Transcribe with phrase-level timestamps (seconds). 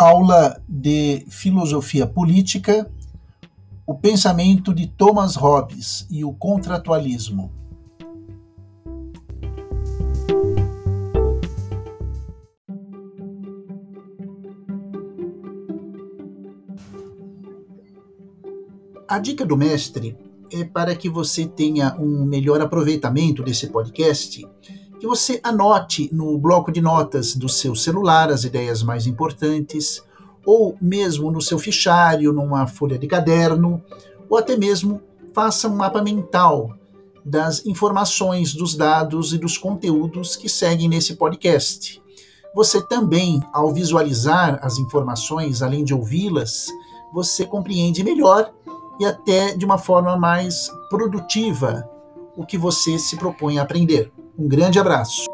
[0.00, 2.90] Aula de Filosofia Política,
[3.86, 7.52] o pensamento de Thomas Hobbes e o contratualismo.
[19.06, 20.16] A dica do mestre
[20.50, 24.48] é para que você tenha um melhor aproveitamento desse podcast,
[25.00, 30.04] que você anote no bloco de notas do seu celular as ideias mais importantes,
[30.44, 33.82] ou mesmo no seu fichário, numa folha de caderno,
[34.28, 35.00] ou até mesmo
[35.32, 36.76] faça um mapa mental
[37.24, 42.02] das informações, dos dados e dos conteúdos que seguem nesse podcast.
[42.54, 46.68] Você também, ao visualizar as informações, além de ouvi-las,
[47.12, 48.52] você compreende melhor
[48.98, 51.88] e até de uma forma mais produtiva
[52.36, 54.12] o que você se propõe a aprender.
[54.38, 55.26] Um grande abraço.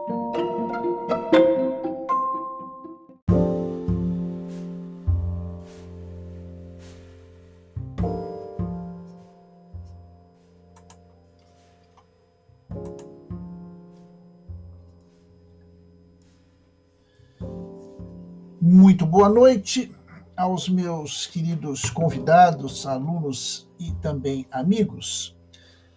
[18.61, 19.95] Muito boa noite
[20.37, 25.36] aos meus queridos convidados, alunos e também amigos,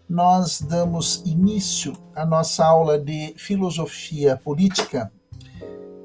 [0.09, 5.11] nós damos início à nossa aula de filosofia política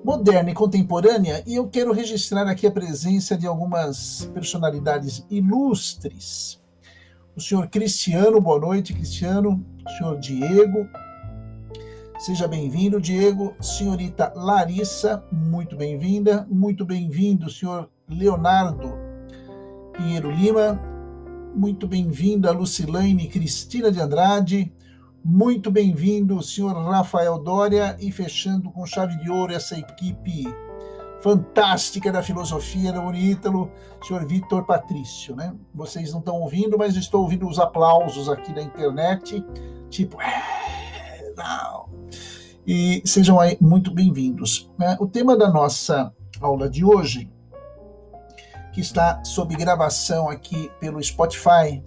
[0.04, 6.60] moderna e contemporânea e eu quero registrar aqui a presença de algumas personalidades ilustres.
[7.34, 9.64] O senhor Cristiano, boa noite, Cristiano.
[9.84, 10.86] O senhor Diego,
[12.18, 13.54] Seja bem-vindo, Diego.
[13.60, 16.46] Senhorita Larissa, muito bem-vinda.
[16.48, 18.94] Muito bem-vindo, senhor Leonardo
[19.92, 20.93] Pinheiro Lima.
[21.54, 24.72] Muito bem-vinda, Lucilane Cristina de Andrade.
[25.24, 27.96] Muito bem-vindo, senhor Rafael Dória.
[28.00, 30.52] E fechando com chave de ouro essa equipe
[31.22, 33.70] fantástica da filosofia da Unítalo,
[34.02, 35.36] senhor Vitor Patrício.
[35.36, 35.54] Né?
[35.72, 39.44] Vocês não estão ouvindo, mas estou ouvindo os aplausos aqui da internet,
[39.88, 41.88] tipo, é, não.
[42.66, 44.68] E sejam muito bem-vindos.
[44.76, 44.96] Né?
[44.98, 47.30] O tema da nossa aula de hoje
[48.74, 51.80] que está sob gravação aqui pelo Spotify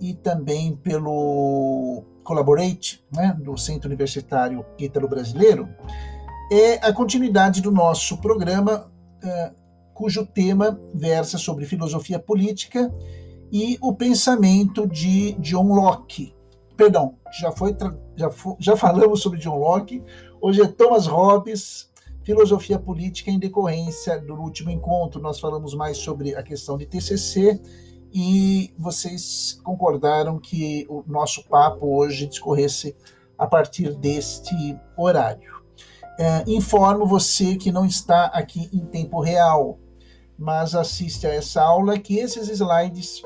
[0.00, 5.68] e também pelo Collaborate, né, do Centro Universitário Ítalo Brasileiro,
[6.50, 8.90] é a continuidade do nosso programa,
[9.22, 9.54] uh,
[9.92, 12.90] cujo tema versa sobre filosofia política
[13.52, 16.34] e o pensamento de John Locke.
[16.74, 17.76] Perdão, já, foi,
[18.16, 20.02] já, já falamos sobre John Locke,
[20.40, 21.90] hoje é Thomas Hobbes,
[22.24, 25.20] filosofia política em decorrência do último encontro.
[25.20, 27.60] Nós falamos mais sobre a questão de TCC
[28.12, 32.96] e vocês concordaram que o nosso papo hoje discorresse
[33.36, 34.54] a partir deste
[34.96, 35.52] horário.
[36.18, 39.78] É, informo você que não está aqui em tempo real,
[40.38, 43.20] mas assiste a essa aula que esses slides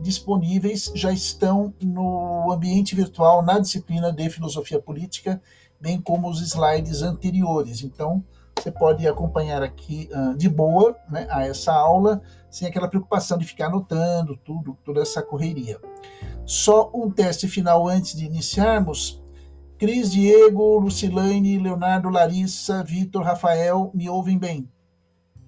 [0.00, 5.40] disponíveis já estão no ambiente virtual na disciplina de filosofia política,
[5.80, 7.82] bem como os slides anteriores.
[7.82, 8.22] Então,
[8.58, 13.44] você pode acompanhar aqui uh, de boa né, a essa aula, sem aquela preocupação de
[13.44, 15.78] ficar anotando tudo, toda essa correria.
[16.44, 19.22] Só um teste final antes de iniciarmos.
[19.78, 24.68] Cris, Diego, Lucilane, Leonardo, Larissa, Vitor, Rafael, me ouvem bem?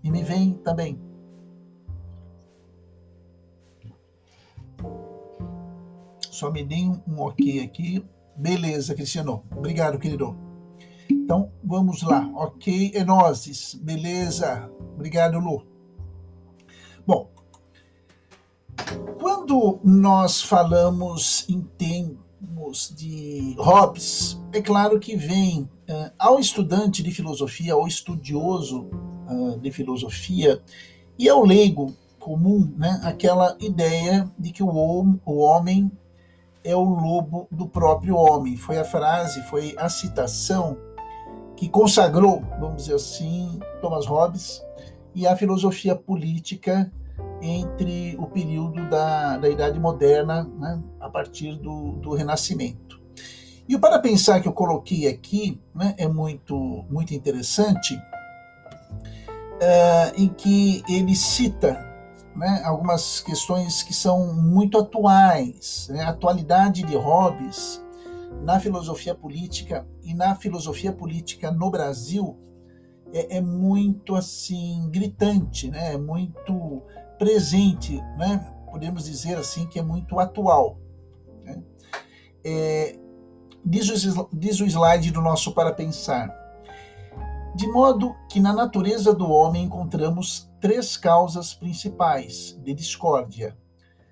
[0.05, 1.01] E me veem também?
[6.31, 8.05] Só me deem um ok aqui.
[8.37, 9.45] Beleza, Cristiano.
[9.57, 10.48] Obrigado, querido.
[11.29, 12.27] Então, vamos lá.
[12.35, 13.75] Ok, Enoses.
[13.75, 14.67] Beleza.
[14.95, 15.63] Obrigado, Lu.
[17.07, 17.29] Bom,
[19.21, 27.11] quando nós falamos em termos de Hobbes, é claro que vem uh, ao estudante de
[27.11, 28.89] filosofia, ao estudioso
[29.29, 30.63] uh, de filosofia
[31.19, 34.71] e ao leigo comum, né, aquela ideia de que o,
[35.27, 35.93] o homem
[36.65, 38.57] é o lobo do próprio homem.
[38.57, 40.88] Foi a frase, foi a citação
[41.59, 44.65] que consagrou, vamos dizer assim, Thomas Hobbes
[45.13, 46.89] e a filosofia política
[47.43, 53.01] entre o período da, da Idade Moderna, né, a partir do, do Renascimento.
[53.69, 57.97] E o para pensar que eu coloquei aqui né, é muito, muito interessante,
[59.57, 61.85] uh, em que ele cita
[62.37, 65.89] né, algumas questões que são muito atuais.
[65.91, 67.83] Né, a atualidade de Hobbes
[68.43, 72.39] na filosofia política e na filosofia política no Brasil
[73.13, 75.95] é, é muito assim gritante, né?
[75.95, 76.83] É muito
[77.19, 78.53] presente, né?
[78.71, 80.79] Podemos dizer assim que é muito atual.
[81.45, 81.63] Né?
[82.45, 82.99] É,
[83.65, 86.37] diz, o, diz o slide do nosso para pensar.
[87.55, 93.57] De modo que na natureza do homem encontramos três causas principais de discórdia.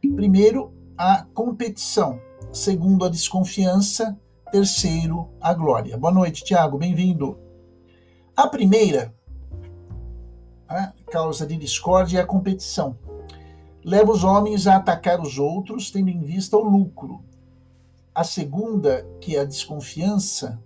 [0.00, 2.18] Primeiro, a competição.
[2.56, 4.18] Segundo, a desconfiança.
[4.50, 5.94] Terceiro, a glória.
[5.98, 7.38] Boa noite, Tiago, bem-vindo.
[8.34, 9.14] A primeira
[10.66, 12.98] a causa de discórdia é a competição.
[13.84, 17.22] Leva os homens a atacar os outros, tendo em vista o lucro.
[18.14, 20.58] A segunda, que é a desconfiança,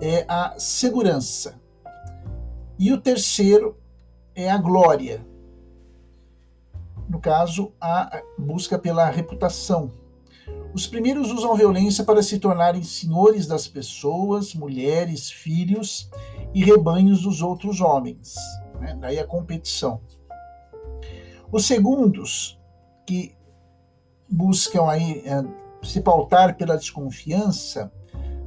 [0.00, 1.60] é a segurança.
[2.78, 3.76] E o terceiro
[4.36, 5.26] é a glória.
[7.08, 10.06] No caso, a busca pela reputação.
[10.74, 16.10] Os primeiros usam violência para se tornarem senhores das pessoas, mulheres, filhos
[16.54, 18.34] e rebanhos dos outros homens.
[18.78, 18.96] Né?
[19.00, 20.00] Daí a competição.
[21.50, 22.58] Os segundos,
[23.06, 23.34] que
[24.28, 25.42] buscam aí é,
[25.82, 27.90] se pautar pela desconfiança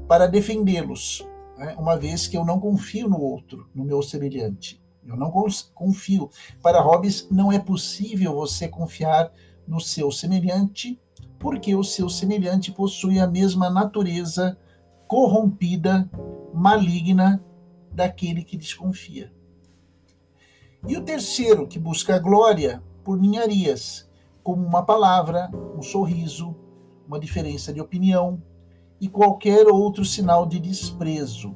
[0.07, 1.25] para defendê-los,
[1.57, 1.75] né?
[1.79, 4.79] uma vez que eu não confio no outro, no meu semelhante.
[5.03, 5.31] Eu não
[5.73, 6.29] confio.
[6.61, 9.31] Para Hobbes, não é possível você confiar
[9.67, 10.99] no seu semelhante,
[11.41, 14.57] porque o seu semelhante possui a mesma natureza
[15.07, 16.09] corrompida,
[16.53, 17.43] maligna
[17.91, 19.33] daquele que desconfia.
[20.87, 24.09] E o terceiro, que busca a glória por ninharias,
[24.43, 26.55] como uma palavra, um sorriso,
[27.07, 28.41] uma diferença de opinião
[28.99, 31.55] e qualquer outro sinal de desprezo,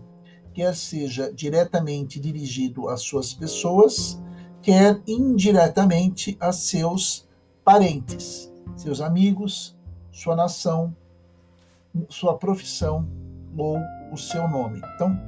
[0.54, 4.22] quer seja diretamente dirigido às suas pessoas,
[4.62, 7.28] quer indiretamente a seus
[7.64, 9.75] parentes, seus amigos,
[10.16, 10.96] sua nação,
[12.10, 13.08] sua profissão
[13.58, 13.78] ou
[14.12, 14.82] o seu nome.
[14.96, 15.20] Então,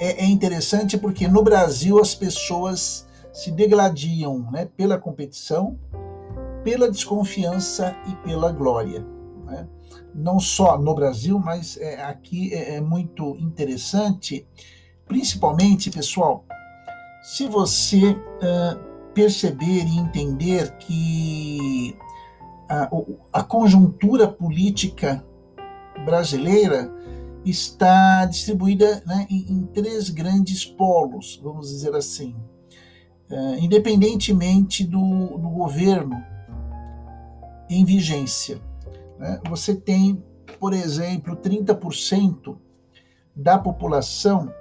[0.00, 5.78] é, é interessante porque no Brasil as pessoas se degladiam né, pela competição,
[6.62, 9.04] pela desconfiança e pela glória.
[9.44, 9.68] Né?
[10.14, 14.46] Não só no Brasil, mas é, aqui é, é muito interessante,
[15.06, 16.46] principalmente, pessoal,
[17.22, 21.96] se você uh, perceber e entender que
[22.68, 22.90] a,
[23.32, 25.24] a conjuntura política
[26.04, 26.90] brasileira
[27.44, 32.34] está distribuída né, em, em, três grandes polos, vamos dizer assim.
[33.30, 36.22] Uh, independentemente do, do, governo
[37.68, 38.60] em vigência.
[39.18, 39.40] Né?
[39.48, 40.22] Você tem,
[40.60, 42.56] por exemplo, 30%
[43.34, 44.52] da população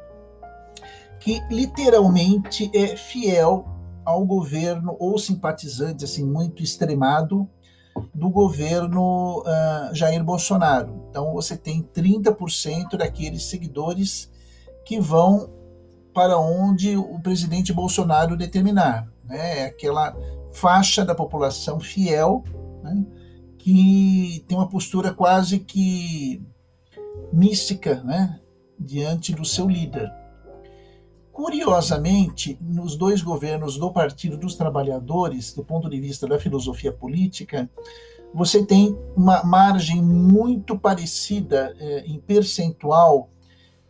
[1.20, 3.66] que literalmente é fiel
[4.04, 7.50] ao governo ou simpatizante assim muito extremado
[8.14, 11.06] do governo uh, Jair Bolsonaro.
[11.10, 14.32] Então você tem 30% daqueles seguidores
[14.86, 15.50] que vão
[16.14, 19.08] para onde o presidente Bolsonaro determinar.
[19.26, 19.60] Né?
[19.60, 20.16] É aquela
[20.52, 22.44] faixa da população fiel
[22.84, 23.06] né?
[23.58, 26.46] que tem uma postura quase que
[27.32, 28.40] mística né?
[28.80, 30.12] diante do seu líder.
[31.34, 37.68] Curiosamente, nos dois governos do Partido dos Trabalhadores, do ponto de vista da filosofia política,
[38.32, 43.30] você tem uma margem muito parecida eh, em percentual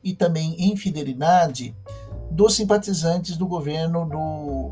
[0.02, 1.76] e também em fidelidade
[2.32, 4.72] dos simpatizantes do governo do,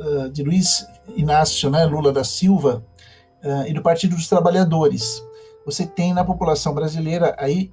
[0.00, 2.84] uh, de Luiz Inácio né, Lula da Silva
[3.42, 5.22] uh, e do Partido dos Trabalhadores.
[5.66, 7.72] Você tem na população brasileira aí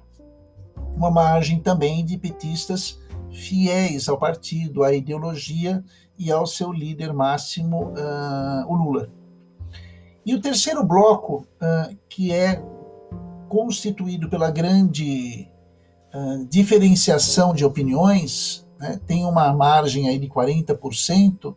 [0.94, 2.98] uma margem também de petistas
[3.32, 5.82] fiéis ao partido, à ideologia
[6.18, 9.10] e ao seu líder máximo, uh, o Lula.
[10.24, 12.62] E o terceiro bloco, uh, que é
[13.48, 15.48] constituído pela grande
[16.14, 21.56] uh, diferenciação de opiniões, né, tem uma margem aí de 40%,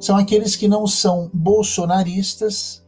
[0.00, 2.84] são aqueles que não são bolsonaristas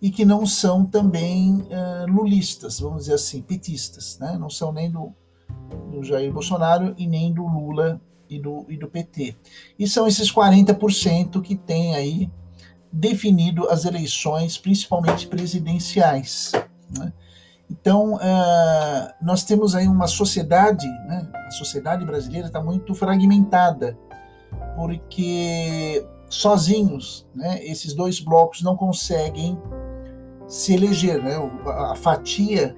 [0.00, 1.66] e que não são também
[2.08, 5.12] lulistas, vamos dizer assim, petistas, né, não são nem do
[5.90, 9.36] do Jair Bolsonaro e nem do Lula e do, e do PT.
[9.78, 12.30] E são esses 40% que têm aí
[12.92, 16.52] definido as eleições, principalmente presidenciais.
[16.96, 17.12] Né?
[17.70, 21.30] Então, uh, nós temos aí uma sociedade, né?
[21.46, 23.96] a sociedade brasileira está muito fragmentada,
[24.76, 29.56] porque sozinhos né, esses dois blocos não conseguem
[30.48, 31.22] se eleger.
[31.22, 31.36] Né?
[31.66, 32.76] A fatia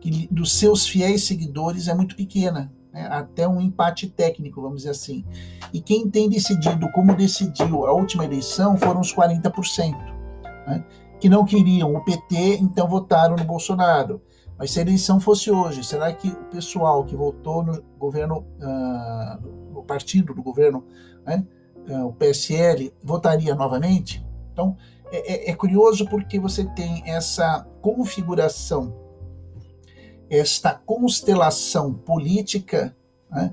[0.00, 3.06] que dos seus fiéis seguidores é muito pequena, né?
[3.10, 5.24] até um empate técnico, vamos dizer assim.
[5.72, 9.94] E quem tem decidido como decidiu a última eleição foram os 40%,
[10.66, 10.84] né?
[11.20, 14.22] que não queriam o PT, então votaram no Bolsonaro.
[14.58, 19.72] Mas se a eleição fosse hoje, será que o pessoal que votou no governo, uh,
[19.72, 20.84] no partido do governo,
[21.24, 21.46] né,
[21.88, 24.22] uh, o PSL, votaria novamente?
[24.52, 24.76] Então,
[25.10, 28.99] é, é, é curioso porque você tem essa configuração
[30.30, 32.96] esta constelação política
[33.28, 33.52] né,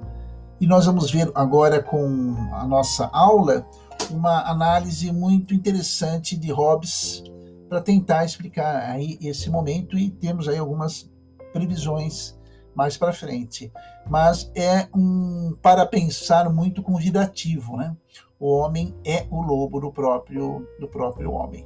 [0.62, 3.68] E nós vamos ver agora com a nossa aula
[4.12, 7.24] uma análise muito interessante de Hobbes
[7.68, 11.10] para tentar explicar aí esse momento e temos aí algumas
[11.52, 12.38] previsões
[12.74, 13.72] mais para frente.
[14.08, 17.96] Mas é um para pensar muito convidativo, né?
[18.40, 21.66] O homem é o lobo do próprio do próprio homem.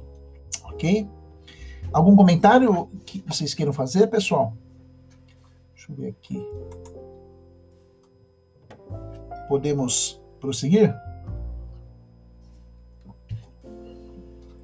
[0.64, 1.08] OK?
[1.92, 4.54] Algum comentário que vocês queiram fazer, pessoal?
[5.82, 6.48] Deixa eu ver aqui.
[9.48, 10.94] Podemos prosseguir?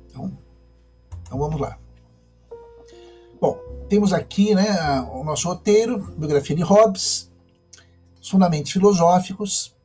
[0.07, 0.39] Então,
[1.21, 1.77] então vamos lá.
[3.41, 3.59] Bom,
[3.89, 4.65] temos aqui né,
[5.13, 7.29] o nosso roteiro, biografia de Hobbes,
[8.21, 9.77] os fundamentos filosóficos,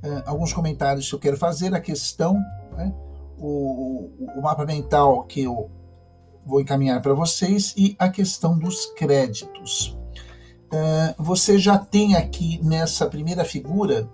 [0.00, 2.34] eh, alguns comentários que eu quero fazer, a questão,
[2.76, 2.94] né,
[3.36, 5.68] o, o, mapa mental que eu
[6.46, 9.97] vou encaminhar para vocês e a questão dos créditos.
[10.70, 14.08] Eh, você já tem aqui nessa primeira figura,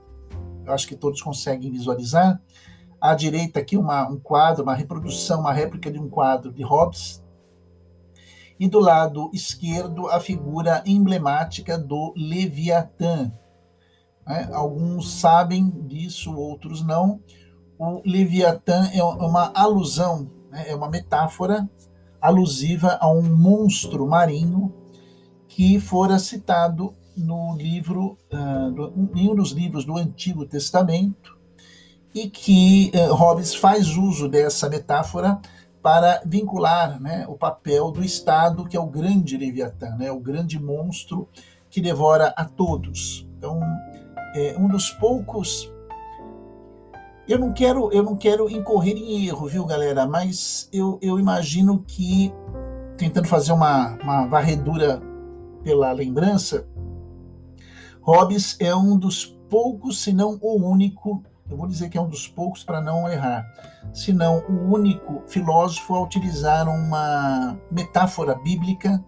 [0.65, 2.41] eu acho que todos conseguem visualizar,
[3.01, 7.23] à direita aqui uma, um quadro, uma reprodução, uma réplica de um quadro de Hobbes,
[8.59, 13.33] e do lado esquerdo a figura emblemática do Leviatã.
[14.27, 17.21] É, alguns sabem disso, outros não.
[17.77, 21.69] O Leviatã é uma alusão, né, é uma metáfora
[22.21, 24.73] alusiva a um monstro marinho
[25.55, 31.39] que fora citado no livro, uh, em um dos livros do Antigo Testamento,
[32.13, 35.41] e que uh, Hobbes faz uso dessa metáfora
[35.81, 40.59] para vincular né, o papel do Estado, que é o grande Leviatã, né, o grande
[40.59, 41.29] monstro
[41.71, 43.25] que devora a todos.
[43.39, 43.61] Então,
[44.35, 45.73] é um dos poucos.
[47.29, 50.05] Eu não quero, eu não quero incorrer em erro, viu, galera?
[50.05, 52.35] Mas eu, eu imagino que
[52.97, 55.01] tentando fazer uma, uma varredura
[55.65, 56.67] pela lembrança,
[58.05, 62.09] Hobbes é um dos poucos, se não o único, eu vou dizer que é um
[62.09, 63.47] dos poucos para não errar,
[63.95, 69.03] se não o único filósofo a utilizar uma metáfora bíblica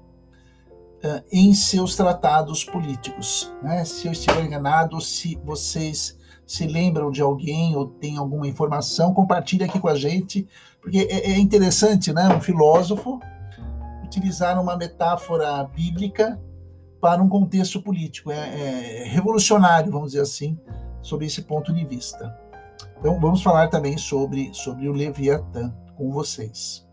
[1.05, 3.53] uh, em seus tratados políticos.
[3.63, 3.85] Né?
[3.85, 9.65] Se eu estiver enganado, se vocês se lembram de alguém ou tem alguma informação, compartilhe
[9.65, 10.49] aqui com a gente,
[10.81, 12.29] porque é, é interessante, né?
[12.29, 13.21] Um filósofo
[14.05, 16.41] utilizar uma metáfora bíblica
[17.07, 18.33] para um contexto político.
[18.33, 20.59] É, é revolucionário, vamos dizer assim,
[21.01, 22.37] sob esse ponto de vista.
[22.99, 26.85] Então, vamos falar também sobre, sobre o Leviatã com vocês.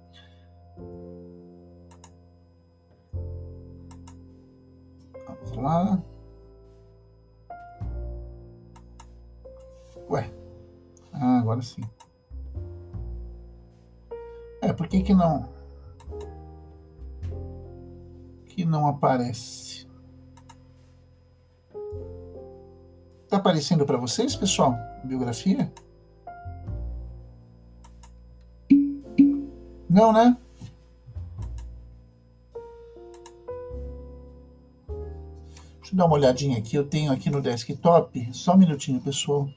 [5.45, 6.03] Vamos lá.
[10.11, 10.31] Ué.
[11.11, 11.81] Ah, agora sim.
[14.61, 15.49] É, por que que não...
[18.45, 19.72] Que não aparece?
[23.33, 24.77] Tá aparecendo para vocês, pessoal?
[25.03, 25.73] Biografia?
[29.89, 30.37] Não, né?
[35.79, 36.75] Deixa eu dar uma olhadinha aqui.
[36.75, 38.29] Eu tenho aqui no desktop.
[38.31, 39.49] Só um minutinho, pessoal.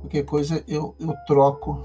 [0.00, 1.84] Qualquer coisa eu, eu troco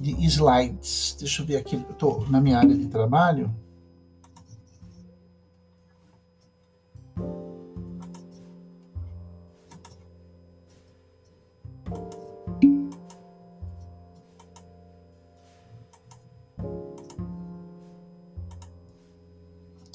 [0.00, 1.16] de slides.
[1.18, 3.54] Deixa eu ver aqui, eu estou na minha área de trabalho.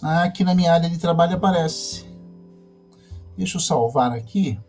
[0.04, 2.06] Ah, aqui na minha área de trabalho aparece.
[3.36, 4.60] Deixa eu salvar aqui.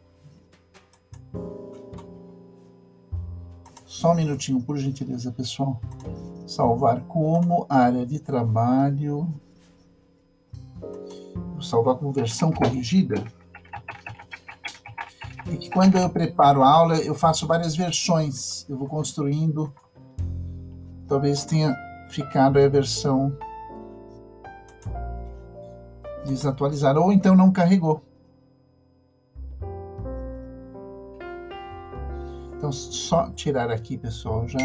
[3.97, 5.81] Só um minutinho, por gentileza, pessoal.
[6.47, 9.27] Salvar como área de trabalho.
[11.53, 13.25] Vou salvar com versão corrigida.
[15.51, 18.69] E que quando eu preparo a aula, eu faço várias versões.
[18.69, 19.73] Eu vou construindo.
[21.09, 21.75] Talvez tenha
[22.11, 23.35] ficado a versão
[26.27, 27.01] desatualizada.
[27.01, 28.03] Ou então não carregou.
[32.67, 34.59] Então, só tirar aqui, pessoal, já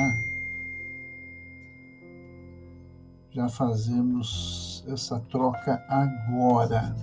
[3.29, 6.95] já fazemos essa troca agora.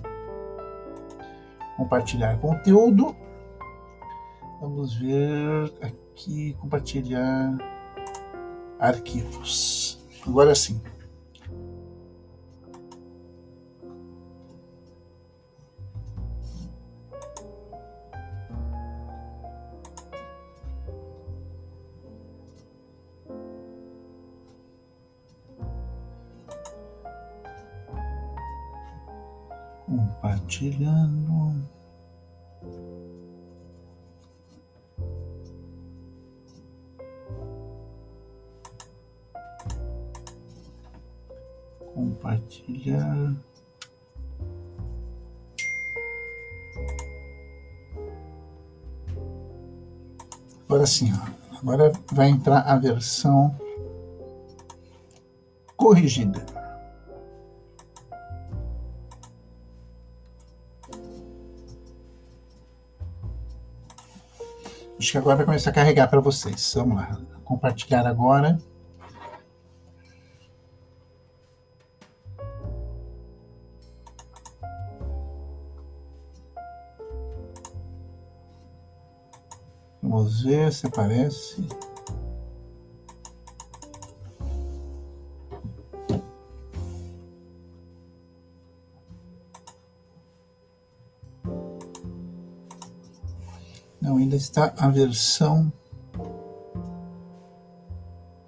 [1.77, 3.15] Compartilhar conteúdo.
[4.59, 7.57] Vamos ver aqui, compartilhar
[8.77, 10.05] arquivos.
[10.27, 10.81] Agora sim.
[30.69, 31.69] Compartilhando.
[41.93, 43.35] Compartilhar.
[50.65, 51.11] Agora sim,
[51.59, 53.57] agora vai entrar a versão
[55.75, 56.48] corrigida.
[65.09, 66.71] Acho que agora vai começar a carregar para vocês.
[66.75, 67.19] Vamos lá.
[67.43, 68.59] Compartilhar agora.
[79.99, 81.67] Vamos ver se aparece.
[94.39, 95.71] Está a versão.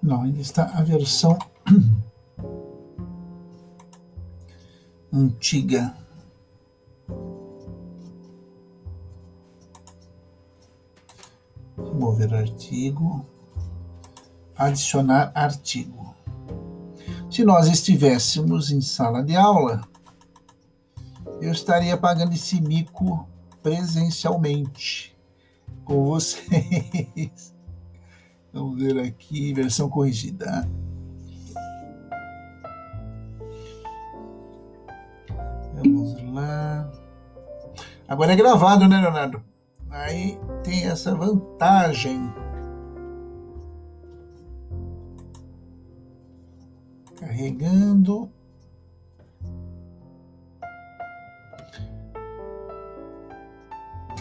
[0.01, 1.38] Não, ainda está a versão
[5.13, 5.95] antiga.
[11.77, 13.25] Remover artigo.
[14.55, 16.15] Adicionar artigo.
[17.29, 19.81] Se nós estivéssemos em sala de aula,
[21.41, 23.27] eu estaria pagando esse mico
[23.62, 25.11] presencialmente
[25.86, 27.54] com vocês.
[28.54, 30.68] Vamos ver aqui, versão corrigida.
[35.74, 36.91] Vamos lá.
[38.08, 39.41] Agora é gravado, né, Leonardo?
[39.89, 42.34] Aí tem essa vantagem.
[47.15, 48.30] Carregando.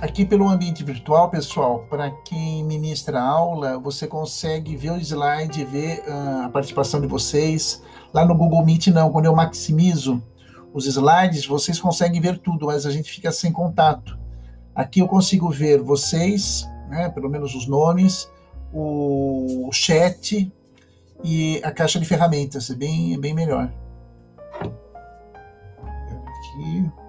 [0.01, 6.03] Aqui pelo ambiente virtual, pessoal, para quem ministra aula, você consegue ver o slide, ver
[6.09, 7.83] uh, a participação de vocês.
[8.11, 10.23] Lá no Google Meet não, quando eu maximizo
[10.73, 14.19] os slides, vocês conseguem ver tudo, mas a gente fica sem contato.
[14.75, 18.27] Aqui eu consigo ver vocês, né, pelo menos os nomes,
[18.73, 20.51] o chat
[21.23, 23.71] e a caixa de ferramentas, é bem, é bem melhor.
[26.49, 27.00] Aqui.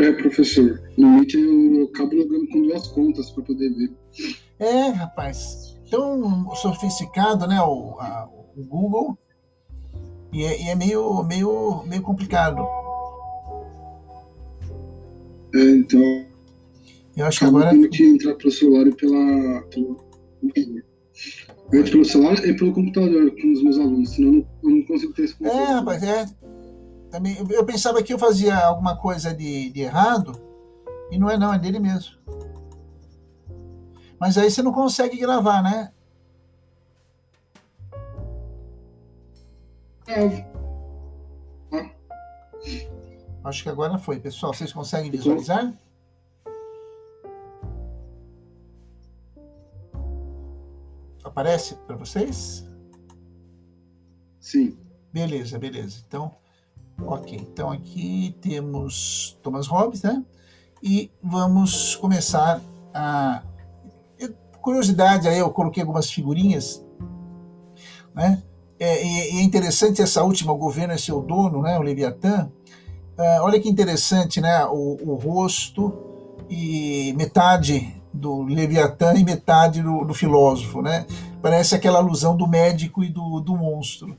[0.00, 0.80] É, professor.
[0.96, 3.92] No Meet eu acabo logando com duas contas para poder ver.
[4.58, 5.78] É, rapaz.
[5.90, 7.60] Tão sofisticado, né?
[7.60, 9.16] O, a, o Google.
[10.32, 12.66] E é, e é, meio, meio, meio complicado.
[15.54, 16.26] É, então.
[17.16, 17.74] Eu acho que agora.
[17.74, 19.62] Eu que entrar pelo celular e pela.
[19.70, 20.04] Pelo,
[21.72, 25.12] eu entro pelo celular e pelo computador com os meus alunos, senão eu não, consigo
[25.12, 25.56] ter esse contato.
[25.56, 26.26] É, rapaz, é.
[27.14, 30.32] Também, eu pensava que eu fazia alguma coisa de, de errado,
[31.12, 32.16] e não é não, é dele mesmo.
[34.18, 35.92] Mas aí você não consegue gravar, né?
[40.08, 40.44] É.
[43.44, 44.18] Acho que agora foi.
[44.18, 45.72] Pessoal, vocês conseguem visualizar?
[51.22, 52.68] Aparece para vocês?
[54.40, 54.76] Sim.
[55.12, 56.02] Beleza, beleza.
[56.08, 56.34] Então,
[57.02, 60.22] Ok, então aqui temos Thomas Hobbes, né?
[60.82, 62.60] E vamos começar
[62.92, 63.42] a.
[64.60, 66.82] Curiosidade, aí eu coloquei algumas figurinhas,
[68.14, 68.42] né?
[68.78, 71.78] É, e é interessante essa última, o governo é seu dono, né?
[71.78, 72.50] O Leviatã.
[73.18, 74.64] Uh, olha que interessante, né?
[74.66, 75.92] O, o, rosto
[76.48, 81.06] e metade do Leviatã e metade do, do filósofo, né?
[81.42, 84.16] Parece aquela alusão do médico e do, do monstro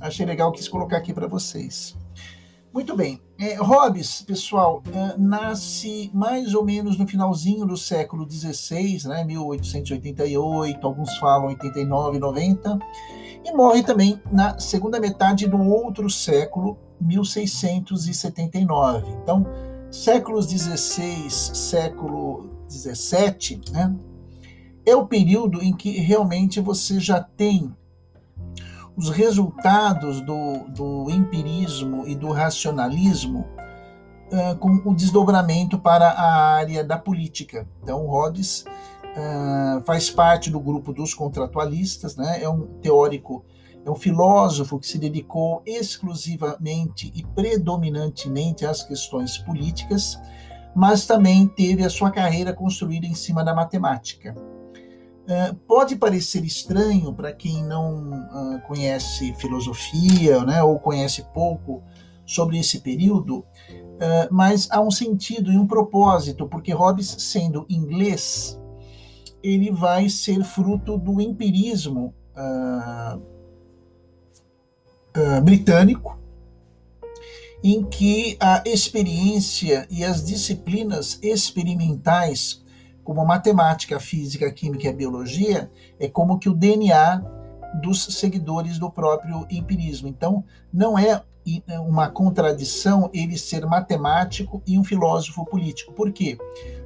[0.00, 1.96] achei legal, quis colocar aqui para vocês.
[2.72, 3.20] Muito bem.
[3.38, 10.86] É, Hobbes, pessoal, é, nasce mais ou menos no finalzinho do século XVI, né, 1888,
[10.86, 12.78] alguns falam 89, 90,
[13.44, 19.10] e morre também na segunda metade do outro século, 1679.
[19.22, 19.46] Então,
[19.90, 23.96] séculos XVI, século XVII, né,
[24.84, 27.74] é o período em que realmente você já tem
[28.98, 33.46] os resultados do, do empirismo e do racionalismo
[34.32, 37.64] uh, com o desdobramento para a área da política.
[37.80, 38.64] Então, Hobbes
[39.04, 42.42] uh, faz parte do grupo dos contratualistas, né?
[42.42, 43.44] é um teórico,
[43.86, 50.18] é um filósofo que se dedicou exclusivamente e predominantemente às questões políticas,
[50.74, 54.34] mas também teve a sua carreira construída em cima da matemática.
[55.28, 61.82] Uh, pode parecer estranho para quem não uh, conhece filosofia né, ou conhece pouco
[62.24, 63.44] sobre esse período, uh,
[64.30, 68.58] mas há um sentido e um propósito, porque Hobbes, sendo inglês,
[69.42, 72.14] ele vai ser fruto do empirismo
[75.44, 76.18] britânico,
[77.62, 82.64] em que a experiência e as disciplinas experimentais,
[83.08, 87.24] como a matemática, a física, a química e a biologia, é como que o DNA
[87.80, 90.08] dos seguidores do próprio empirismo.
[90.08, 91.22] Então, não é
[91.86, 95.94] uma contradição ele ser matemático e um filósofo político.
[95.94, 96.36] Por quê?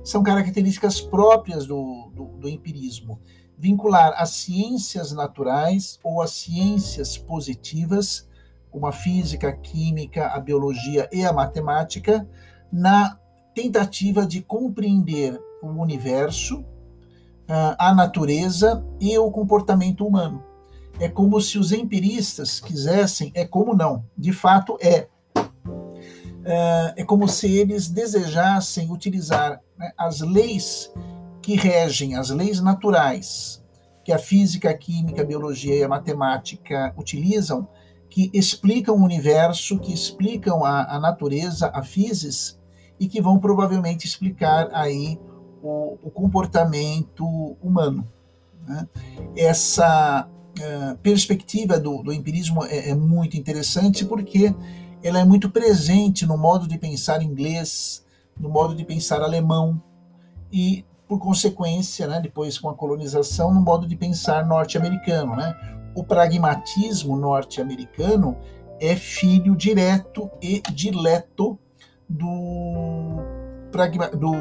[0.04, 3.18] São características próprias do, do, do empirismo.
[3.58, 8.28] Vincular as ciências naturais ou as ciências positivas
[8.70, 12.28] como a física, a química, a biologia e a matemática,
[12.72, 13.18] na
[13.52, 16.64] tentativa de compreender o universo,
[17.78, 20.42] a natureza e o comportamento humano.
[20.98, 25.08] É como se os empiristas quisessem, é como não, de fato é.
[26.96, 30.92] É como se eles desejassem utilizar né, as leis
[31.40, 33.62] que regem, as leis naturais,
[34.04, 37.68] que a física, a química, a biologia e a matemática utilizam,
[38.10, 42.58] que explicam o universo, que explicam a, a natureza, a physis,
[42.98, 45.18] e que vão provavelmente explicar aí
[45.62, 47.24] o, o comportamento
[47.62, 48.06] humano.
[48.66, 48.88] Né?
[49.36, 54.54] Essa uh, perspectiva do, do empirismo é, é, muito interessante porque
[55.02, 58.04] ela é muito presente no modo de pensar inglês,
[58.38, 59.80] no modo de pensar alemão
[60.52, 65.34] e, por consequência, né, depois com a colonização, no modo de pensar norte-americano.
[65.36, 65.54] Né?
[65.94, 68.36] o pragmatismo norte-americano
[68.80, 71.58] é filho direto e dileto
[72.08, 73.01] do,
[74.16, 74.32] do,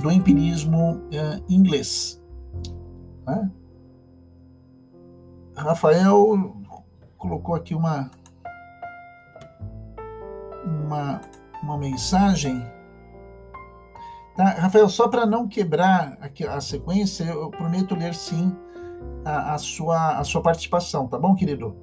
[0.00, 2.22] do empirismo uh, inglês.
[3.26, 3.50] Né?
[5.56, 6.56] Rafael
[7.16, 8.10] colocou aqui uma,
[10.64, 11.20] uma,
[11.62, 12.64] uma mensagem.
[14.36, 14.44] Tá?
[14.44, 18.54] Rafael, só para não quebrar aqui a sequência, eu prometo ler sim
[19.24, 21.76] a, a, sua, a sua participação, tá bom, querido?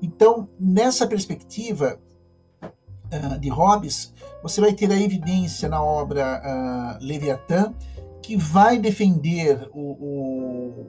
[0.00, 2.00] Então, nessa perspectiva
[3.12, 7.74] uh, de Hobbes, você vai ter a evidência na obra uh, Leviatã
[8.22, 10.86] que vai defender o, o,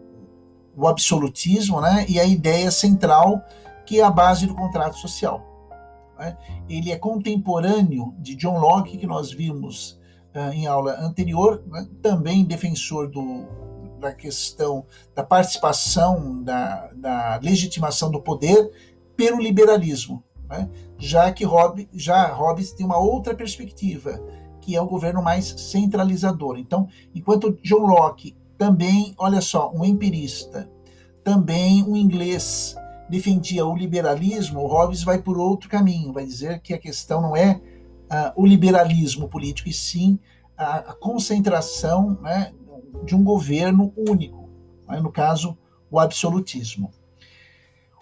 [0.75, 3.43] o, absolutismo né, e a ideia central
[3.85, 5.43] que é a base do contrato social.
[6.17, 6.37] Né?
[6.69, 9.99] Ele é contemporâneo de John Locke, que nós vimos
[10.35, 13.45] uh, em aula anterior, né, também defensor do,
[13.99, 18.69] da questão da participação, da, da legitimação do poder
[19.15, 20.69] pelo liberalismo, né?
[20.97, 24.21] já que Hobbes, já Hobbes tem uma outra perspectiva,
[24.61, 26.57] que é o governo mais centralizador.
[26.57, 30.69] Então, enquanto John Locke também, olha só, um empirista,
[31.23, 32.75] também um inglês
[33.09, 37.35] defendia o liberalismo, o Hobbes vai por outro caminho, vai dizer que a questão não
[37.35, 37.59] é
[38.09, 40.19] uh, o liberalismo político, e sim
[40.57, 42.53] a, a concentração né,
[43.03, 44.49] de um governo único,
[44.87, 44.99] né?
[44.99, 45.57] no caso,
[45.91, 46.91] o absolutismo.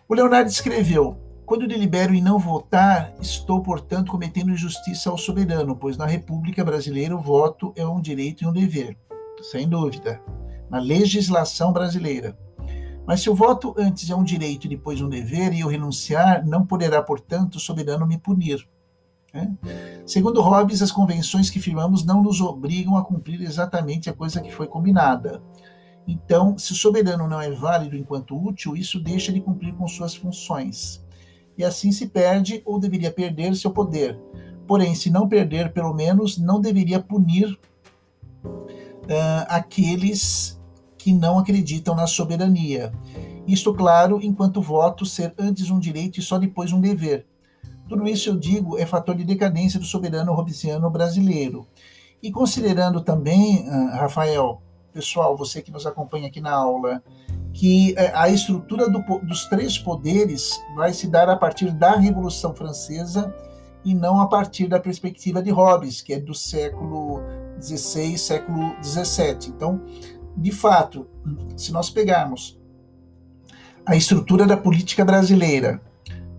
[0.08, 1.18] O Leonardo escreveu:
[1.52, 7.14] Quando delibero em não votar, estou, portanto, cometendo injustiça ao soberano, pois na República Brasileira
[7.14, 8.98] o voto é um direito e um dever,
[9.52, 10.22] sem dúvida,
[10.70, 12.38] na legislação brasileira.
[13.06, 16.48] Mas se o voto antes é um direito e depois um dever, e eu renunciar,
[16.48, 18.66] não poderá, portanto, o soberano me punir.
[19.34, 19.54] Né?
[20.06, 24.56] Segundo Hobbes, as convenções que firmamos não nos obrigam a cumprir exatamente a coisa que
[24.56, 25.44] foi combinada.
[26.08, 30.16] Então, se o soberano não é válido enquanto útil, isso deixa de cumprir com suas
[30.16, 31.01] funções.
[31.58, 34.20] E assim se perde ou deveria perder seu poder.
[34.68, 37.60] Porém, se não perder, pelo menos não deveria punir
[38.44, 40.60] uh, aqueles
[40.98, 42.94] que não acreditam na soberania.
[43.48, 47.26] Isto, claro, enquanto voto ser antes um direito e só depois um dever
[47.92, 51.68] tudo isso, eu digo, é fator de decadência do soberano robesiano brasileiro.
[52.24, 54.62] E considerando também, ah, Rafael,
[54.94, 57.04] pessoal, você que nos acompanha aqui na aula,
[57.54, 62.54] que eh, a estrutura do, dos três poderes vai se dar a partir da Revolução
[62.54, 63.34] Francesa
[63.84, 67.22] e não a partir da perspectiva de Hobbes, que é do século
[67.60, 69.50] XVI, século XVII.
[69.50, 69.82] Então,
[70.38, 71.08] de fato,
[71.58, 72.60] se nós pegarmos
[73.86, 75.82] a estrutura da política brasileira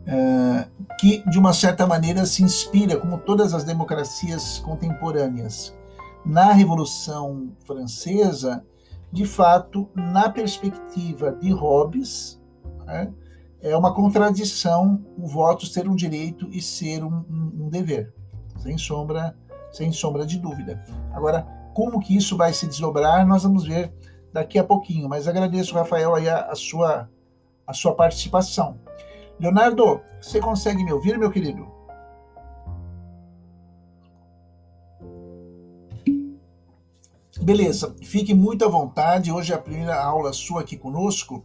[0.07, 0.67] é,
[0.99, 5.75] que, de uma certa maneira, se inspira, como todas as democracias contemporâneas,
[6.25, 8.65] na Revolução Francesa,
[9.13, 12.41] de fato, na perspectiva de Hobbes,
[12.87, 13.13] né,
[13.61, 18.13] é uma contradição o voto ser um direito e ser um, um, um dever,
[18.57, 19.37] sem sombra,
[19.71, 20.83] sem sombra de dúvida.
[21.13, 23.93] Agora, como que isso vai se desdobrar, nós vamos ver
[24.33, 27.09] daqui a pouquinho, mas agradeço, Rafael, aí a, a sua,
[27.67, 28.81] a sua participação.
[29.39, 31.71] Leonardo, você consegue me ouvir, meu querido?
[37.43, 39.33] Beleza, fique muito à vontade.
[39.33, 41.45] Hoje é a primeira aula sua aqui conosco.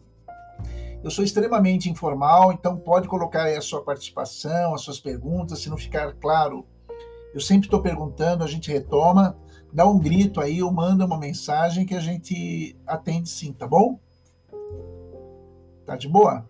[1.03, 5.71] Eu sou extremamente informal, então pode colocar aí a sua participação, as suas perguntas, se
[5.71, 6.67] não ficar claro.
[7.33, 9.36] Eu sempre estou perguntando, a gente retoma,
[9.73, 13.99] dá um grito aí ou manda uma mensagem que a gente atende sim, tá bom?
[15.83, 16.47] Tá de boa?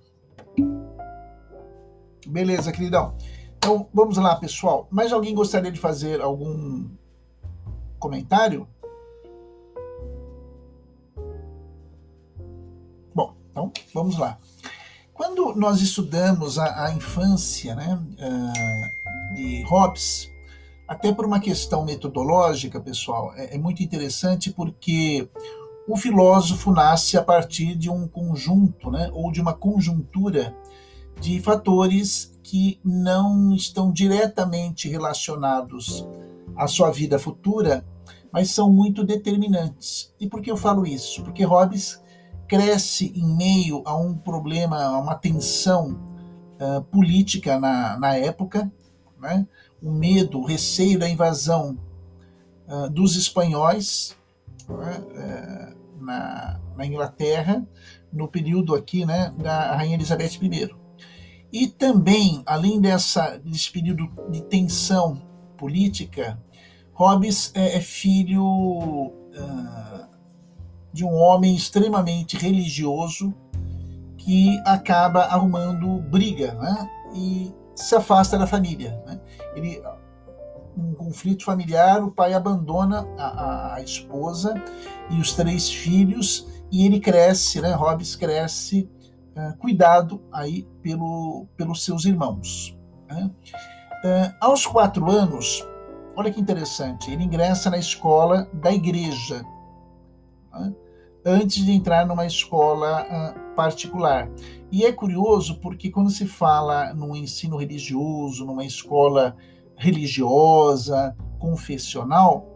[2.28, 3.16] Beleza, queridão.
[3.58, 4.90] Então vamos lá, pessoal.
[4.92, 6.90] Mais alguém gostaria de fazer algum
[7.98, 8.68] comentário?
[13.94, 14.38] Vamos lá.
[15.14, 20.30] Quando nós estudamos a, a infância né, uh, de Hobbes,
[20.88, 25.28] até por uma questão metodológica, pessoal, é, é muito interessante porque
[25.88, 30.56] o filósofo nasce a partir de um conjunto, né, ou de uma conjuntura
[31.20, 36.08] de fatores que não estão diretamente relacionados
[36.56, 37.86] à sua vida futura,
[38.32, 40.14] mas são muito determinantes.
[40.20, 41.24] E por que eu falo isso?
[41.24, 42.02] Porque Hobbes
[42.48, 46.00] cresce em meio a um problema, a uma tensão
[46.60, 48.72] uh, política na, na época,
[49.20, 49.46] né?
[49.82, 51.78] o medo, o receio da invasão
[52.68, 54.16] uh, dos espanhóis
[54.68, 55.00] né?
[55.00, 57.66] uh, na, na, Inglaterra,
[58.12, 60.70] no período aqui né, da Rainha Elizabeth I.
[61.52, 65.22] E também, além dessa, desse período de tensão
[65.58, 66.40] política,
[66.94, 69.14] Hobbes é, é filho
[70.98, 73.32] de um homem extremamente religioso
[74.18, 76.90] que acaba arrumando briga né?
[77.14, 79.00] e se afasta da família.
[79.06, 79.20] Né?
[79.56, 79.80] Ele,
[80.76, 84.56] um conflito familiar, o pai abandona a, a, esposa
[85.12, 87.74] e os três filhos e ele cresce, né?
[87.74, 88.90] Hobbes cresce
[89.36, 92.76] uh, cuidado aí pelo, pelos seus irmãos.
[93.08, 93.30] Né?
[94.04, 95.64] Uh, aos quatro anos,
[96.16, 99.46] olha que interessante, ele ingressa na escola da igreja.
[100.54, 100.74] Né?
[101.28, 104.30] Antes de entrar numa escola uh, particular.
[104.72, 109.36] E é curioso porque quando se fala no ensino religioso, numa escola
[109.76, 112.48] religiosa, confessional,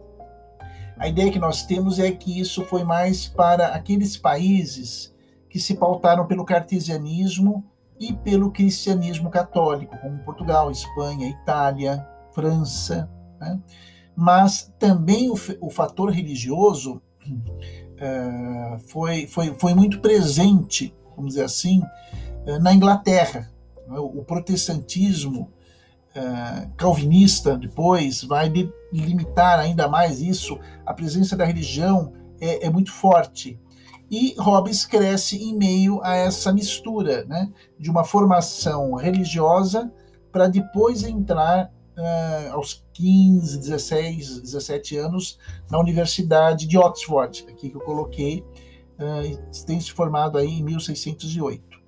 [0.96, 5.14] a ideia que nós temos é que isso foi mais para aqueles países
[5.50, 7.64] que se pautaram pelo cartesianismo
[8.00, 13.10] e pelo cristianismo católico, como Portugal, Espanha, Itália, França.
[13.38, 13.60] Né?
[14.16, 17.02] Mas também o, o fator religioso
[18.02, 21.80] é, foi, foi, foi muito presente, vamos dizer assim,
[22.44, 23.48] é, na Inglaterra.
[23.86, 23.96] Né?
[23.96, 25.48] O protestantismo
[26.12, 28.52] é, calvinista depois vai
[28.92, 33.58] limitar ainda mais isso, a presença da religião é, é muito forte.
[34.10, 39.90] E Hobbes cresce em meio a essa mistura né, de uma formação religiosa
[40.30, 45.38] para depois entrar uh, aos 15, 16, 17 anos
[45.70, 48.44] na Universidade de Oxford, aqui que eu coloquei,
[48.98, 51.80] uh, tem se formado aí em 1608.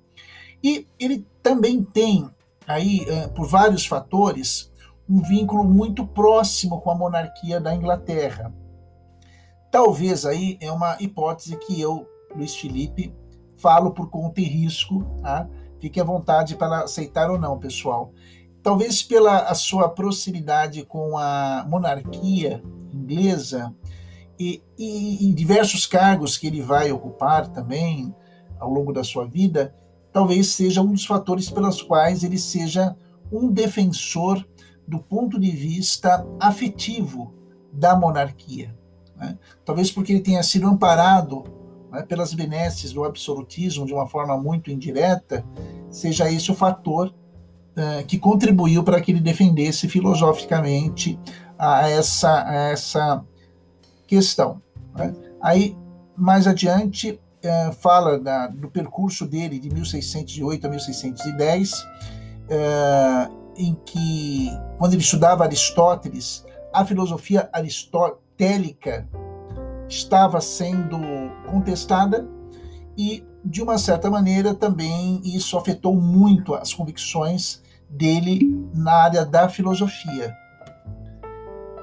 [0.63, 2.29] E ele também tem
[2.67, 4.71] aí, uh, por vários fatores,
[5.07, 8.53] um vínculo muito próximo com a monarquia da Inglaterra.
[9.71, 13.13] Talvez aí é uma hipótese que eu, Luiz Felipe,
[13.57, 15.47] falo por conta e risco, tá?
[15.79, 18.11] Fique à vontade para aceitar ou não, pessoal
[18.65, 23.71] talvez pela sua proximidade com a monarquia inglesa
[24.39, 28.11] e, e, em diversos cargos que ele vai ocupar também
[28.59, 29.75] ao longo da sua vida,
[30.11, 32.95] talvez seja um dos fatores pelos quais ele seja
[33.31, 34.43] um defensor
[34.87, 37.35] do ponto de vista afetivo
[37.71, 38.75] da monarquia.
[39.15, 39.37] Né?
[39.63, 41.43] Talvez porque ele tenha sido amparado
[41.91, 45.45] né, pelas benesses do absolutismo de uma forma muito indireta,
[45.91, 47.13] seja esse o fator
[48.07, 51.19] que contribuiu para que ele defendesse filosoficamente
[51.57, 53.25] a essa, a essa
[54.07, 54.61] questão.
[54.95, 55.13] Né?
[55.41, 55.77] Aí,
[56.15, 57.11] mais adiante,
[57.43, 61.85] uh, fala da, do percurso dele de 1608 a 1610, uh,
[63.57, 69.07] em que, quando ele estudava Aristóteles, a filosofia aristotélica
[69.87, 70.97] estava sendo
[71.49, 72.27] contestada
[72.97, 77.63] e, de uma certa maneira, também isso afetou muito as convicções
[77.95, 80.35] dele na área da filosofia.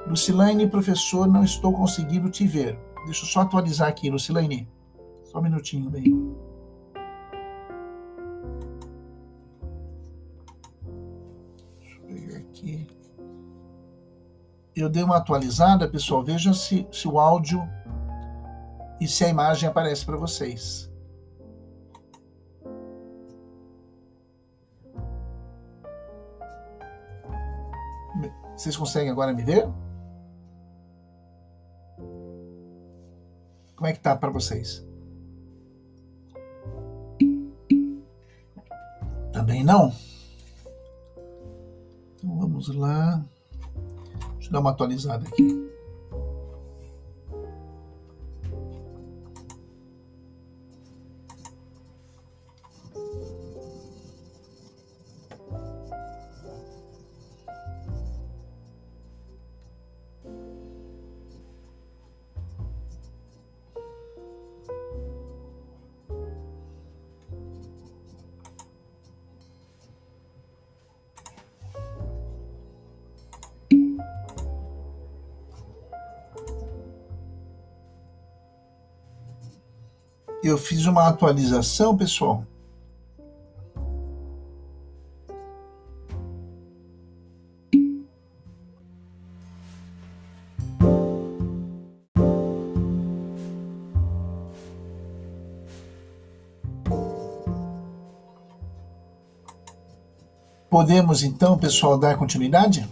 [0.06, 2.78] Lucilene, professor, não estou conseguindo te ver.
[3.06, 4.68] Deixa eu só atualizar aqui, Lucilene.
[5.24, 6.34] Só um minutinho, bem.
[11.80, 12.86] Deixa eu pegar aqui.
[14.76, 16.22] Eu dei uma atualizada, pessoal.
[16.22, 17.62] Veja se, se o áudio
[19.00, 20.91] e se a imagem aparece para vocês.
[28.62, 29.68] Vocês conseguem agora me ver?
[33.74, 34.86] Como é que tá para vocês?
[39.32, 39.92] Também não?
[42.14, 43.20] Então vamos lá.
[44.34, 45.71] Deixa eu dar uma atualizada aqui.
[80.42, 82.44] Eu fiz uma atualização, pessoal.
[100.68, 102.88] Podemos então, pessoal, dar continuidade?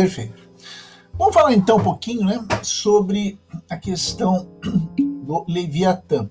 [0.00, 0.48] Perfeito.
[1.12, 4.48] Vamos falar então um pouquinho né, sobre a questão
[4.96, 6.26] do Leviatã.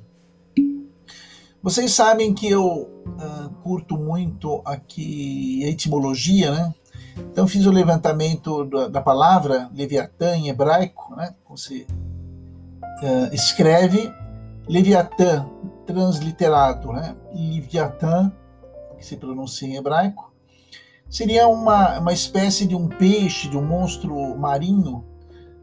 [1.61, 6.73] Vocês sabem que eu uh, curto muito aqui a etimologia, né?
[7.31, 11.35] Então fiz o levantamento da, da palavra Leviatã em hebraico, né?
[11.43, 11.85] Como se
[13.03, 14.11] uh, escreve
[14.67, 15.47] Leviatã,
[15.85, 17.15] transliterado, né?
[17.31, 18.31] Leviatã,
[18.97, 20.28] que se pronuncia em hebraico,
[21.09, 25.03] seria uma, uma espécie de um peixe, de um monstro marinho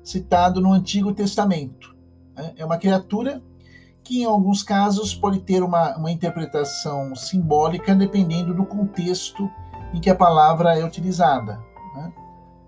[0.02, 1.94] citado no Antigo Testamento.
[2.34, 2.54] Né?
[2.56, 3.42] É uma criatura
[4.02, 9.48] que, em alguns casos, pode ter uma, uma interpretação simbólica dependendo do contexto
[9.94, 11.60] em que a palavra é utilizada.
[11.94, 12.12] Né?